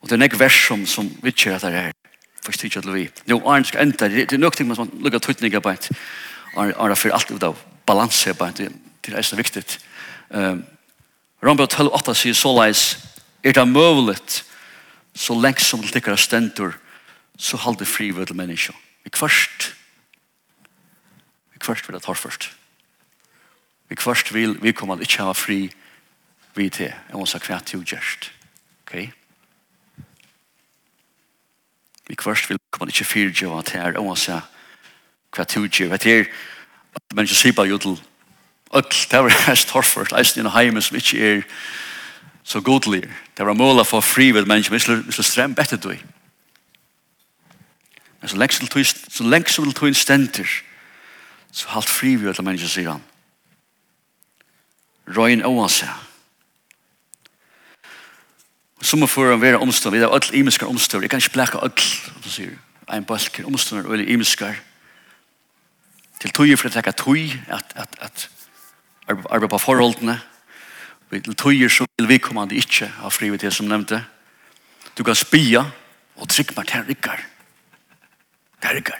Og 0.00 0.08
det 0.08 0.12
er 0.12 0.20
nek 0.24 0.38
vers 0.38 0.66
som, 0.66 0.86
som 0.86 1.08
vi 1.22 1.30
kjer 1.30 1.56
at 1.56 1.62
det 1.62 1.74
er 1.78 1.92
for 2.42 2.52
styrt 2.52 2.82
til 2.82 2.94
vi. 2.94 3.08
Jo, 3.30 3.38
Arne 3.46 3.64
skal 3.64 3.86
enda, 3.86 4.08
Det 4.08 4.32
er 4.32 4.38
nok 4.38 4.56
ting 4.56 4.68
man 4.68 4.90
lukar 5.00 5.18
tøytninger 5.18 5.60
på 5.60 5.70
ett 5.70 5.90
Arne 6.56 6.96
för 6.96 7.10
allt 7.10 7.42
av 7.42 7.56
balans 7.86 8.26
här 8.26 8.32
på 8.32 8.44
ett. 8.44 8.60
Det 9.00 9.14
er 9.14 9.22
så 9.22 9.36
viktig. 9.36 9.64
Um, 10.28 10.64
Rambra 11.42 11.66
12.8 11.66 12.14
sier 12.14 12.36
så 12.38 12.52
leis, 12.54 12.82
er 13.42 13.56
det 13.56 13.64
møvlet, 13.68 14.42
så 15.14 15.34
lengt 15.34 15.64
som 15.64 15.82
det 15.82 15.90
tikkere 15.92 16.16
stendur, 16.16 16.76
så 17.38 17.58
halde 17.58 17.86
fri 17.88 18.10
ved 18.14 18.26
til 18.30 18.38
menneska. 18.38 18.74
Vi 19.02 19.10
kvart, 19.10 19.72
vi 21.52 21.58
kvart 21.58 21.88
vil 21.88 21.98
det 21.98 22.04
tar 22.04 22.14
først. 22.14 22.52
Vi 23.88 23.98
kvart 23.98 24.30
vil, 24.34 24.54
vi 24.62 24.72
kommer 24.72 25.02
ikke 25.02 25.26
ha 25.26 25.34
fri 25.34 25.72
vi 26.54 26.68
til, 26.68 26.92
jeg 26.92 27.18
må 27.18 27.26
sa 27.26 27.40
kvart 27.40 27.66
til 27.66 27.82
gjerst. 27.82 28.30
Ok? 28.84 28.94
Vi 32.08 32.14
kvart 32.14 32.48
vil 32.48 32.60
kommer 32.70 32.92
ikke 32.92 33.08
fyrtjøva 33.08 33.62
til 33.62 33.80
her, 33.80 33.96
jeg 33.96 34.04
må 34.04 34.14
sa 34.16 34.40
kvært 35.32 35.56
jo 35.56 35.66
gjerst. 35.66 35.90
Vet 35.90 36.04
du, 37.10 37.16
menneska 37.16 37.36
sier 37.36 37.56
bare 37.56 37.72
jo 37.72 37.78
til 37.80 38.00
öll, 38.78 39.06
det 39.10 39.22
var 39.22 39.28
herst 39.46 39.68
torfert, 39.68 40.12
eisen 40.16 40.46
i 40.46 40.50
heime 40.50 40.82
som 40.82 40.96
ikke 40.96 41.20
er 41.20 41.42
så 42.44 42.60
godlig. 42.60 43.02
Det 43.36 43.46
var 43.46 43.52
måla 43.52 43.82
for 43.82 44.00
fri 44.00 44.30
ved 44.34 44.46
mennesker, 44.46 44.72
men 44.72 45.06
vi 45.06 45.12
skulle 45.12 45.28
strem 45.28 45.54
bedre 45.54 45.76
du. 45.76 45.94
Men 48.20 48.28
så 48.28 48.36
lengst 48.36 48.62
til 48.70 48.86
så 48.86 49.24
lengst 49.24 49.54
til 49.54 49.72
tog 49.72 49.96
stenter, 49.96 50.48
så 51.52 51.68
halt 51.68 51.90
fri 51.90 52.14
ved 52.14 52.28
alle 52.28 52.44
mennesker, 52.44 52.68
sier 52.68 52.90
han. 52.90 53.02
Røyen 55.16 55.44
oanse. 55.44 55.88
Og 58.78 58.86
som 58.86 59.06
for 59.06 59.30
å 59.30 59.38
være 59.38 59.58
omstånd, 59.62 59.94
vi 59.94 60.02
har 60.02 60.10
alle 60.10 60.38
imenskar 60.38 60.66
omstånd, 60.66 61.04
jeg 61.04 61.10
kan 61.10 61.20
ikke 61.22 61.36
blekka 61.36 61.58
alle, 61.62 61.82
som 62.22 62.30
sier, 62.30 62.54
en 62.92 63.04
balker 63.04 63.46
omstånd, 63.46 63.86
eller 63.86 64.08
imenskar, 64.10 64.56
til 66.22 66.30
tog 66.30 66.50
for 66.58 66.70
å 66.70 66.72
trekke 66.74 66.94
tog, 66.98 67.36
at, 67.48 67.74
at, 67.78 67.98
at, 68.00 68.28
arbeid 69.30 69.50
på 69.50 69.58
forholdene, 69.58 70.20
til 71.12 71.36
tøyer 71.36 71.68
så 71.68 71.84
vil 71.98 72.08
vi 72.08 72.18
komme 72.18 72.46
det 72.48 72.62
ikke 72.62 72.88
av 73.04 73.12
frivillighet 73.12 73.52
som 73.52 73.68
nevnte. 73.68 74.00
Du 74.96 75.04
kan 75.04 75.16
spia 75.16 75.66
og 76.16 76.28
trykk 76.28 76.54
meg 76.56 76.68
til 76.70 76.86
rikker. 76.88 77.24
Til 78.62 78.78
rikker. 78.78 78.98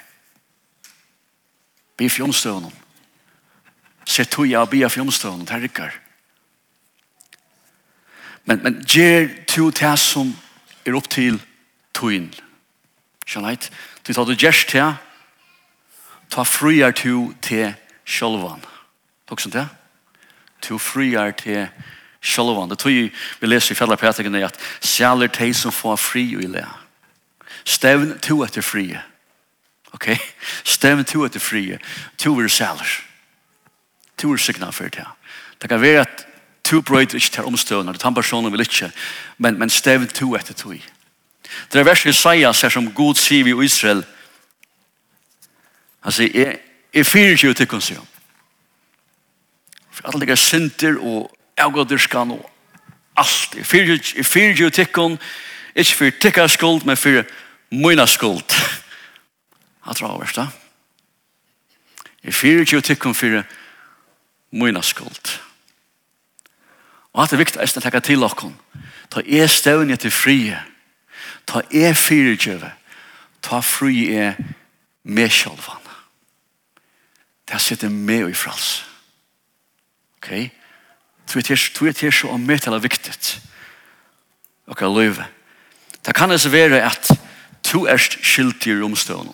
Be 1.97 2.09
fjomstøvnen. 2.11 2.73
Se 4.05 4.25
tøyer 4.25 4.61
og 4.61 4.71
be 4.71 4.85
fjomstøvnen 4.91 5.47
til 5.49 5.65
rikker. 5.65 5.97
Men, 8.45 8.63
men 8.63 8.81
gjør 8.85 9.29
to 9.49 9.71
til 9.71 9.99
som 9.99 10.35
er 10.85 10.97
opp 10.99 11.09
til 11.09 11.41
tøyen. 11.95 12.33
Skjønnheit. 13.25 13.71
Du 14.07 14.13
tar 14.13 14.27
du 14.27 14.35
gjørst 14.35 14.73
til, 14.75 14.97
ta 16.33 16.43
frier 16.45 16.91
to 16.97 17.31
til 17.45 17.71
sjølvan. 18.05 18.65
Takk 19.31 19.41
som 19.41 19.55
det 19.55 19.69
to 20.63 20.79
friar 20.79 21.31
til 21.31 21.69
sjalovan. 22.23 22.71
Det 22.71 22.79
tror 22.79 23.11
vi 23.41 23.47
leser 23.47 23.75
i 23.75 23.79
fjallar 23.79 23.97
prætikene 23.97 24.45
at 24.47 24.59
sjaller 24.81 25.29
te 25.29 25.53
som 25.55 25.73
får 25.73 25.97
fri 25.97 26.25
i 26.39 26.47
le. 26.47 26.67
Stevn 27.65 28.19
to 28.19 28.43
etter 28.45 28.63
frie. 28.63 29.03
Ok? 29.93 30.09
Stevn 30.65 31.05
to 31.05 31.25
etter 31.25 31.41
frie. 31.41 31.79
To 32.19 32.39
er 32.41 32.49
sjaller. 32.49 33.01
To 34.19 34.33
er 34.33 34.37
signa 34.37 34.71
for 34.71 34.89
det. 34.89 35.07
Det 35.63 35.69
kan 35.69 35.81
være 35.81 36.01
at 36.01 36.27
to 36.65 36.81
brøyder 36.81 37.15
ikke 37.15 37.31
til 37.31 37.45
omstøvner. 37.45 37.93
Det 37.93 38.05
er 38.05 38.11
personen 38.11 38.53
vil 38.53 38.61
ikke. 38.61 38.93
Men, 39.39 39.59
men 39.59 39.71
stevn 39.71 40.09
to 40.09 40.35
etter 40.35 40.55
to. 40.55 40.73
Det 41.73 41.81
er 41.81 41.85
verset 41.85 42.11
Isaias 42.11 42.61
her 42.61 42.69
som 42.69 42.93
God 42.93 43.15
sier 43.15 43.47
i 43.47 43.65
Israel. 43.65 44.05
Han 46.01 46.13
sier, 46.13 46.31
jeg, 46.35 46.59
jeg 46.95 47.07
fyrer 47.07 47.31
ikke 47.37 47.55
til 47.55 47.67
konsum 47.67 48.07
for 49.93 50.09
alle 50.09 50.21
ligger 50.21 50.41
synder 50.41 50.99
og 51.01 51.31
avgåderskan 51.57 52.31
og 52.31 52.51
alt. 53.17 53.55
Jeg 53.55 53.67
fyrir 54.27 54.61
jo 54.61 54.71
tikkun, 54.71 55.19
ikke 55.75 55.95
for 55.95 56.11
tikkar 56.21 56.47
skuld, 56.47 56.85
men 56.85 56.97
for 56.97 57.23
møyna 57.71 58.07
skuld. 58.07 58.57
Jeg 59.87 59.97
tror 59.97 60.09
avverst 60.15 60.37
da. 60.37 60.47
Jeg 62.25 62.35
fyrir 62.35 62.73
jo 62.73 62.81
tikkun 62.81 63.15
for 63.15 63.43
møyna 64.51 64.83
skuld. 64.83 65.39
Og 67.13 67.23
at 67.23 67.31
det 67.31 67.37
er 67.37 67.43
viktig 67.43 67.61
eisen 67.61 67.81
å 67.81 67.85
tenke 67.85 68.01
til 68.01 68.25
okkon. 68.25 68.55
Ta 69.11 69.21
er 69.27 69.51
støvn 69.51 69.97
til 69.97 70.15
frie. 70.15 70.61
Ta 71.47 71.61
e 71.71 71.91
fyrirgjøve. 71.95 72.71
Ta 73.43 73.61
frie 73.61 74.15
er 74.17 74.39
med 75.03 75.31
sjølvan. 75.31 75.83
Det 77.49 77.61
sitter 77.61 77.89
med 77.89 78.31
i 78.31 78.35
fralsen. 78.35 78.92
Ok? 80.23 80.51
Du 81.33 81.39
er 81.39 81.93
til 81.93 82.13
så 82.13 82.29
om 82.29 82.41
mitt 82.41 82.67
eller 82.67 82.79
viktig. 82.79 83.15
Ok, 84.67 84.81
løyve. 84.81 85.27
Det 86.07 86.15
kan 86.15 86.31
altså 86.31 86.49
være 86.49 86.83
at 86.83 87.11
du 87.73 87.85
er 87.87 87.97
skilt 87.97 88.67
i 88.67 88.83
omstående. 88.83 89.33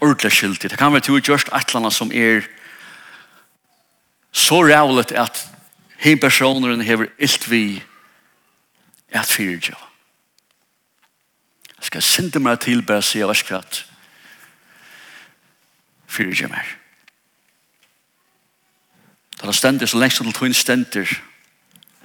Ordelig 0.00 0.32
skiltig. 0.32 0.70
Det 0.70 0.78
kan 0.78 0.92
være 0.92 1.02
at 1.02 1.06
du 1.06 1.16
er 1.16 1.20
gjørst 1.20 1.48
et 1.48 1.68
eller 1.68 1.76
annet 1.76 1.92
som 1.92 2.12
er 2.12 2.40
så 4.32 4.62
rævlet 4.62 5.12
at 5.12 5.48
hei 5.98 6.16
personeren 6.16 6.80
hever 6.80 7.10
ilt 7.18 7.50
vi 7.50 7.82
at 9.12 9.26
fyrir 9.26 9.70
jo. 9.70 9.76
Jeg 11.78 11.84
skal 11.84 12.02
sinde 12.02 12.40
meg 12.40 12.60
til 12.60 12.82
bare 12.82 13.02
si 13.02 13.22
av 13.22 13.32
verskratt. 13.32 13.84
Fyrt 16.06 16.40
jo 16.40 16.48
mer. 16.48 16.79
Da 19.40 19.46
det 19.46 19.54
stender 19.54 19.86
så 19.86 19.98
lengst 19.98 20.16
til 20.16 20.36
hun 20.36 20.54
stender 20.54 21.20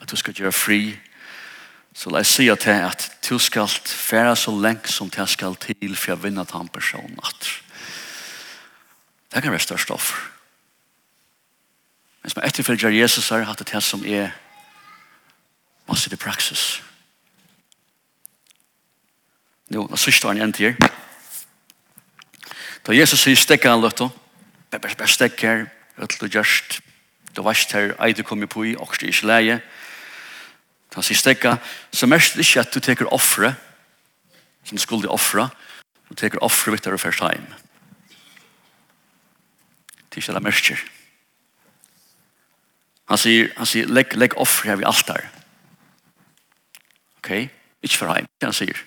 at 0.01 0.11
du 0.11 0.15
skal 0.15 0.33
gjøre 0.33 0.51
fri, 0.51 0.97
så 1.93 2.09
la 2.09 2.21
jeg 2.23 2.25
si 2.25 2.47
at 2.49 2.67
jeg 2.67 2.83
at 2.85 3.11
du 3.29 3.39
skal 3.39 3.67
fære 3.85 4.35
så 4.35 4.51
lengst 4.51 4.93
som 4.93 5.09
du 5.09 5.25
skal 5.25 5.55
til 5.55 5.95
for 5.95 6.15
å 6.15 6.21
vinne 6.23 6.45
til 6.45 6.61
en 6.61 6.69
person. 6.69 7.19
At 7.23 7.51
Det 9.33 9.43
kan 9.43 9.51
være 9.51 9.59
størst 9.59 9.91
offer. 9.91 10.31
Men 12.23 12.29
som 12.29 12.43
etterfølger 12.45 12.89
Jesus 12.89 13.29
har 13.29 13.43
hatt 13.43 13.59
det 13.59 13.83
som 13.83 14.05
er 14.05 14.31
masse 15.87 16.13
i 16.13 16.15
praksis. 16.15 16.81
Nå, 19.69 19.87
det 19.91 19.99
sørste 19.99 20.27
var 20.27 20.35
en 20.35 20.41
endt 20.41 20.57
her. 20.57 20.75
Da 22.85 22.93
Jesus 22.93 23.19
sier 23.19 23.35
stekker 23.35 23.69
han 23.69 23.81
løtta, 23.81 24.09
bare 24.71 25.07
stekker, 25.07 25.65
ødel 25.97 26.27
og 26.27 26.29
gjørst, 26.29 26.79
Du 27.35 27.43
varst 27.43 27.73
her, 27.75 27.91
ei 27.99 28.13
eide 28.13 28.23
kom 28.23 28.43
i 28.43 28.47
pui, 28.47 28.75
og 28.79 28.95
det 28.95 29.09
er 29.09 29.13
ikke 29.13 29.27
leie. 29.27 29.59
Da 30.95 31.03
sier 31.03 31.19
stekka, 31.19 31.57
så 31.91 32.07
mest 32.07 32.37
det 32.37 32.45
ikke 32.45 32.61
at 32.63 32.73
du 32.73 32.79
teker 32.79 33.11
offre, 33.13 33.55
som 34.63 34.79
skulle 34.79 35.11
offre, 35.11 35.49
du 36.09 36.15
teker 36.15 36.39
offre 36.45 36.71
vitt 36.71 36.85
der 36.85 36.95
og 36.95 37.01
først 37.03 37.23
heim. 37.25 37.47
Det 40.09 40.21
er 40.21 40.23
ikke 40.23 40.33
det 40.37 40.43
mest 40.43 40.71
Han 43.05 43.17
sier, 43.17 43.51
han 43.57 43.65
sier, 43.65 43.85
legg, 43.85 44.15
legg 44.15 44.33
offre 44.37 44.69
her 44.69 44.79
vid 44.79 44.87
altar. 44.87 45.27
Ok? 47.19 47.49
Ikke 47.83 47.97
for 47.97 48.13
heim, 48.13 48.25
han 48.41 48.53
sier. 48.53 48.79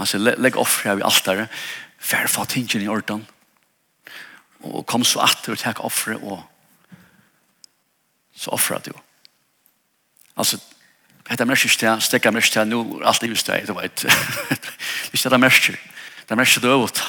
Han 0.00 0.06
sier, 0.06 0.20
legg, 0.20 0.40
legg 0.40 0.56
offre 0.56 0.88
her 0.88 0.96
vid 0.96 1.04
altar, 1.04 1.46
færfa 1.98 2.44
tingene 2.48 2.84
i 2.84 2.88
orden. 2.88 3.26
og 4.62 4.86
kom 4.86 5.04
så 5.04 5.20
atter 5.20 5.52
og 5.52 5.58
takk 5.58 5.80
offre 5.84 6.16
og 6.16 6.42
så 8.42 8.50
offrar 8.50 8.80
du. 8.84 8.92
Alltså, 10.34 10.58
detta 11.22 11.44
märker 11.44 11.68
inte 11.68 11.86
jag, 11.86 12.02
stäcka 12.02 12.32
märker 12.32 12.60
jag 12.60 12.68
nu, 12.68 13.04
allt 13.04 13.22
livets 13.22 13.44
där, 13.44 13.64
du 13.66 13.72
vet. 13.72 14.04
Visst 15.10 15.26
är 15.26 15.30
det 15.30 15.38
märker. 15.38 15.80
Det 16.26 16.36
märker 16.36 16.60
det 16.60 16.68
övrigt. 16.68 17.02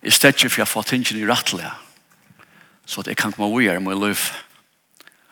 I 0.00 0.10
stedet 0.10 0.52
för 0.52 0.60
jag 0.60 0.68
får 0.68 0.82
tingen 0.82 1.16
i 1.16 1.26
rattliga. 1.26 1.74
Så 2.84 3.00
att 3.00 3.06
jag 3.06 3.16
kan 3.16 3.32
Og 3.32 3.58
vidare 3.58 3.80
med 3.80 3.98
liv. 3.98 4.20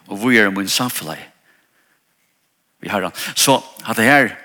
Och 0.06 0.30
vidare 0.30 0.50
med 0.50 0.70
en. 0.70 1.32
Vi 2.80 2.88
har 2.88 3.02
Så 3.34 3.64
att 3.82 3.96
det 3.96 4.02
här 4.02 4.38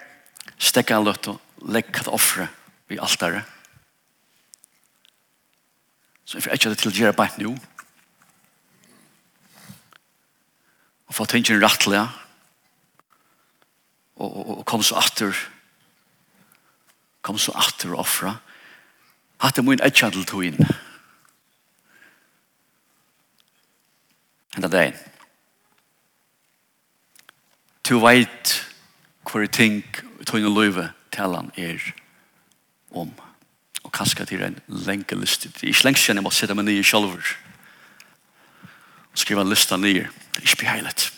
stäcka 0.58 0.96
en 0.96 1.04
lött 1.04 1.28
och 1.28 1.42
lägga 1.68 2.00
ett 2.00 2.08
offre 2.08 2.48
vid 2.88 3.00
altare. 3.00 3.44
Så 6.26 6.38
jag 6.38 6.44
får 6.44 6.52
inte 6.54 6.70
det 6.70 6.76
till 6.76 6.88
att 6.88 6.96
göra. 6.96 7.30
og 11.12 11.16
få 11.16 11.26
tingen 11.28 11.60
rattlige 11.60 12.06
og, 14.16 14.30
og, 14.32 14.58
og 14.58 14.66
kom 14.66 14.84
så 14.84 14.96
atter 15.02 15.36
kom 17.22 17.38
så 17.38 17.52
atter 17.54 17.92
og 17.92 18.00
offra. 18.02 18.32
At 19.44 19.56
det 19.56 19.66
må 19.66 19.76
min 19.76 19.84
etkjadel 19.84 20.24
tog 20.26 20.46
inn 20.48 20.62
henda 24.56 24.72
deg 24.72 24.96
du 27.88 27.98
veit 28.00 28.56
hver 29.28 29.52
ting 29.52 29.84
tog 30.24 30.40
inn 30.40 30.48
i 30.48 30.88
til 31.12 31.36
han 31.36 31.52
er 31.60 31.92
om 32.96 33.12
og 33.82 33.92
kanskje 33.92 34.30
til 34.32 34.48
en 34.48 34.60
lenge 34.68 35.20
liste 35.20 35.52
det 35.52 35.64
er 35.66 35.76
ikke 35.76 35.90
lenge 35.90 36.00
siden 36.00 36.24
jeg 36.24 36.30
må 36.30 36.32
sitte 36.32 36.56
meg 36.56 36.72
nye 36.72 36.88
sjolver 36.88 37.36
og 39.12 39.20
skrive 39.20 39.44
en 39.44 39.52
liste 39.52 39.76
nye 39.76 40.08
Det 40.32 40.38
er 40.38 40.48
ikke 40.48 40.64
beheilet. 40.64 41.14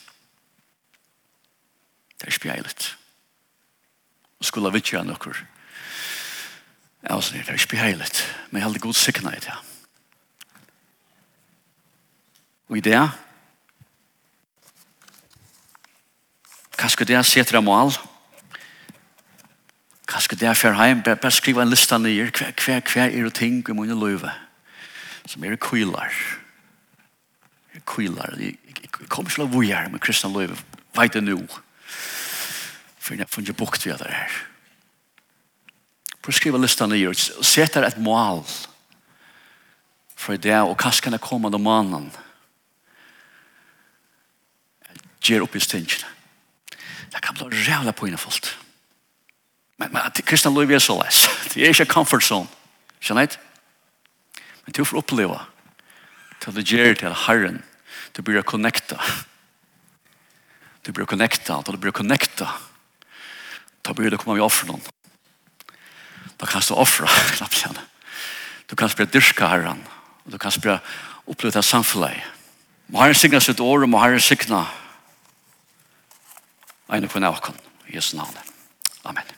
Det 2.17 2.27
er 2.27 2.31
ikke 2.31 2.47
beheilet. 2.47 2.97
Og 4.39 4.45
skulle 4.45 4.71
vi 4.71 4.77
ikke 4.77 4.89
gjøre 4.97 5.05
noe. 5.05 5.35
Altså, 7.03 7.33
det 7.33 7.49
er 7.49 7.53
ikke 7.53 7.75
beheilet. 7.75 8.23
Men 8.49 8.59
jeg 8.59 8.69
hadde 8.69 8.79
god 8.79 8.93
sikkerhet 8.93 9.37
i 9.37 9.45
det. 9.45 9.59
Og 12.67 12.77
i 12.77 12.81
det, 12.81 13.11
kanskje 16.77 17.05
det 17.05 17.25
setter 17.25 17.57
jeg 17.57 17.63
mål, 17.63 17.93
Hva 20.13 20.19
skal 20.21 20.37
det 20.37 20.45
er 20.45 20.53
fer 20.53 20.75
heim, 20.77 20.99
bare 21.01 21.31
skrive 21.33 21.63
en 21.63 21.71
lista 21.71 21.97
nye. 21.97 22.29
hver, 22.29 22.51
hver, 22.65 22.81
hver 22.93 23.09
er 23.09 23.23
det 23.23 23.33
ting 23.33 23.69
i 23.69 23.73
mine 23.73 23.95
løyve, 23.97 24.29
som 25.25 25.43
er 25.43 25.55
kvilar, 25.55 26.13
kvilar, 27.85 28.35
jeg 28.83 28.91
kommer 28.91 29.31
ikke 29.31 29.37
til 29.37 29.45
å 29.45 29.51
bo 29.51 29.61
her 29.63 29.87
med 29.91 30.03
kristne 30.03 30.31
liv, 30.35 30.57
vet 30.97 31.15
jeg 31.15 31.23
nå. 31.23 31.39
For 32.99 33.15
jeg 33.15 33.23
har 33.23 33.31
funnet 33.31 33.57
bukt 33.59 33.85
via 33.85 33.95
det 33.99 34.11
her. 34.11 34.35
Prøv 36.23 36.31
å 36.31 36.37
skrive 36.37 36.59
listene 36.61 36.95
nye, 36.95 37.11
og 37.11 37.47
sette 37.47 37.83
et 37.83 37.99
mål 37.99 38.43
for 40.23 40.39
det, 40.39 40.55
og 40.63 40.75
hva 40.79 40.91
skal 40.95 41.15
jeg 41.15 41.23
komme 41.23 41.51
til 41.51 41.63
mannen? 41.63 42.11
Gjør 45.23 45.47
opp 45.47 45.55
i 45.55 45.63
stingene. 45.63 46.11
Det 47.11 47.21
kan 47.23 47.35
bli 47.37 47.63
rævla 47.67 47.93
på 47.95 48.07
innenfullt. 48.09 48.53
Men, 49.79 49.91
men 49.95 50.23
kristne 50.27 50.51
liv 50.55 50.71
er 50.71 50.83
så 50.83 50.95
les. 50.99 51.25
Det 51.53 51.63
er 51.63 51.75
ikke 51.75 51.91
comfort 51.91 52.25
zone. 52.25 52.47
Skjønner 53.03 53.27
jeg? 53.27 53.39
Men 54.63 54.75
du 54.75 54.83
får 54.87 55.03
oppleve 55.03 55.39
til 56.43 56.55
det 56.55 56.65
gjør 56.67 56.97
til 56.99 57.15
Herren 57.25 57.61
Du 58.13 58.21
blir 58.21 58.41
connecta. 58.41 59.01
Du 60.81 60.91
blir 60.91 61.05
connecta. 61.05 61.61
Då 61.65 61.71
du 61.71 61.77
blir 61.77 61.91
connecta. 61.91 62.49
Då 63.81 63.93
blir 63.93 64.11
du 64.11 64.17
komma 64.17 64.33
vid 64.33 64.43
offren. 64.43 64.81
Då 66.37 66.45
kan 66.45 66.61
du 66.67 66.73
offra 66.73 67.07
knappt 67.07 67.57
igen. 67.65 67.77
Du 68.65 68.75
kan 68.75 68.89
börja 68.97 69.09
dyrka 69.09 69.47
herran. 69.47 69.83
Du 70.23 70.37
kan 70.37 70.51
börja 70.61 70.79
uppleva 71.25 71.61
samfunnet. 71.61 72.21
Må 72.85 73.01
herren 73.01 73.15
signa 73.15 73.39
sitt 73.39 73.59
år 73.59 73.83
och 73.83 73.89
må 73.89 73.97
herren 73.97 74.21
signa 74.21 74.67
Ene 76.87 77.07
på 77.07 77.17
en 77.17 77.23
avkan. 77.23 77.55
I 77.87 77.95
Jesu 77.95 78.17
navn. 78.17 78.37
Amen. 79.03 79.32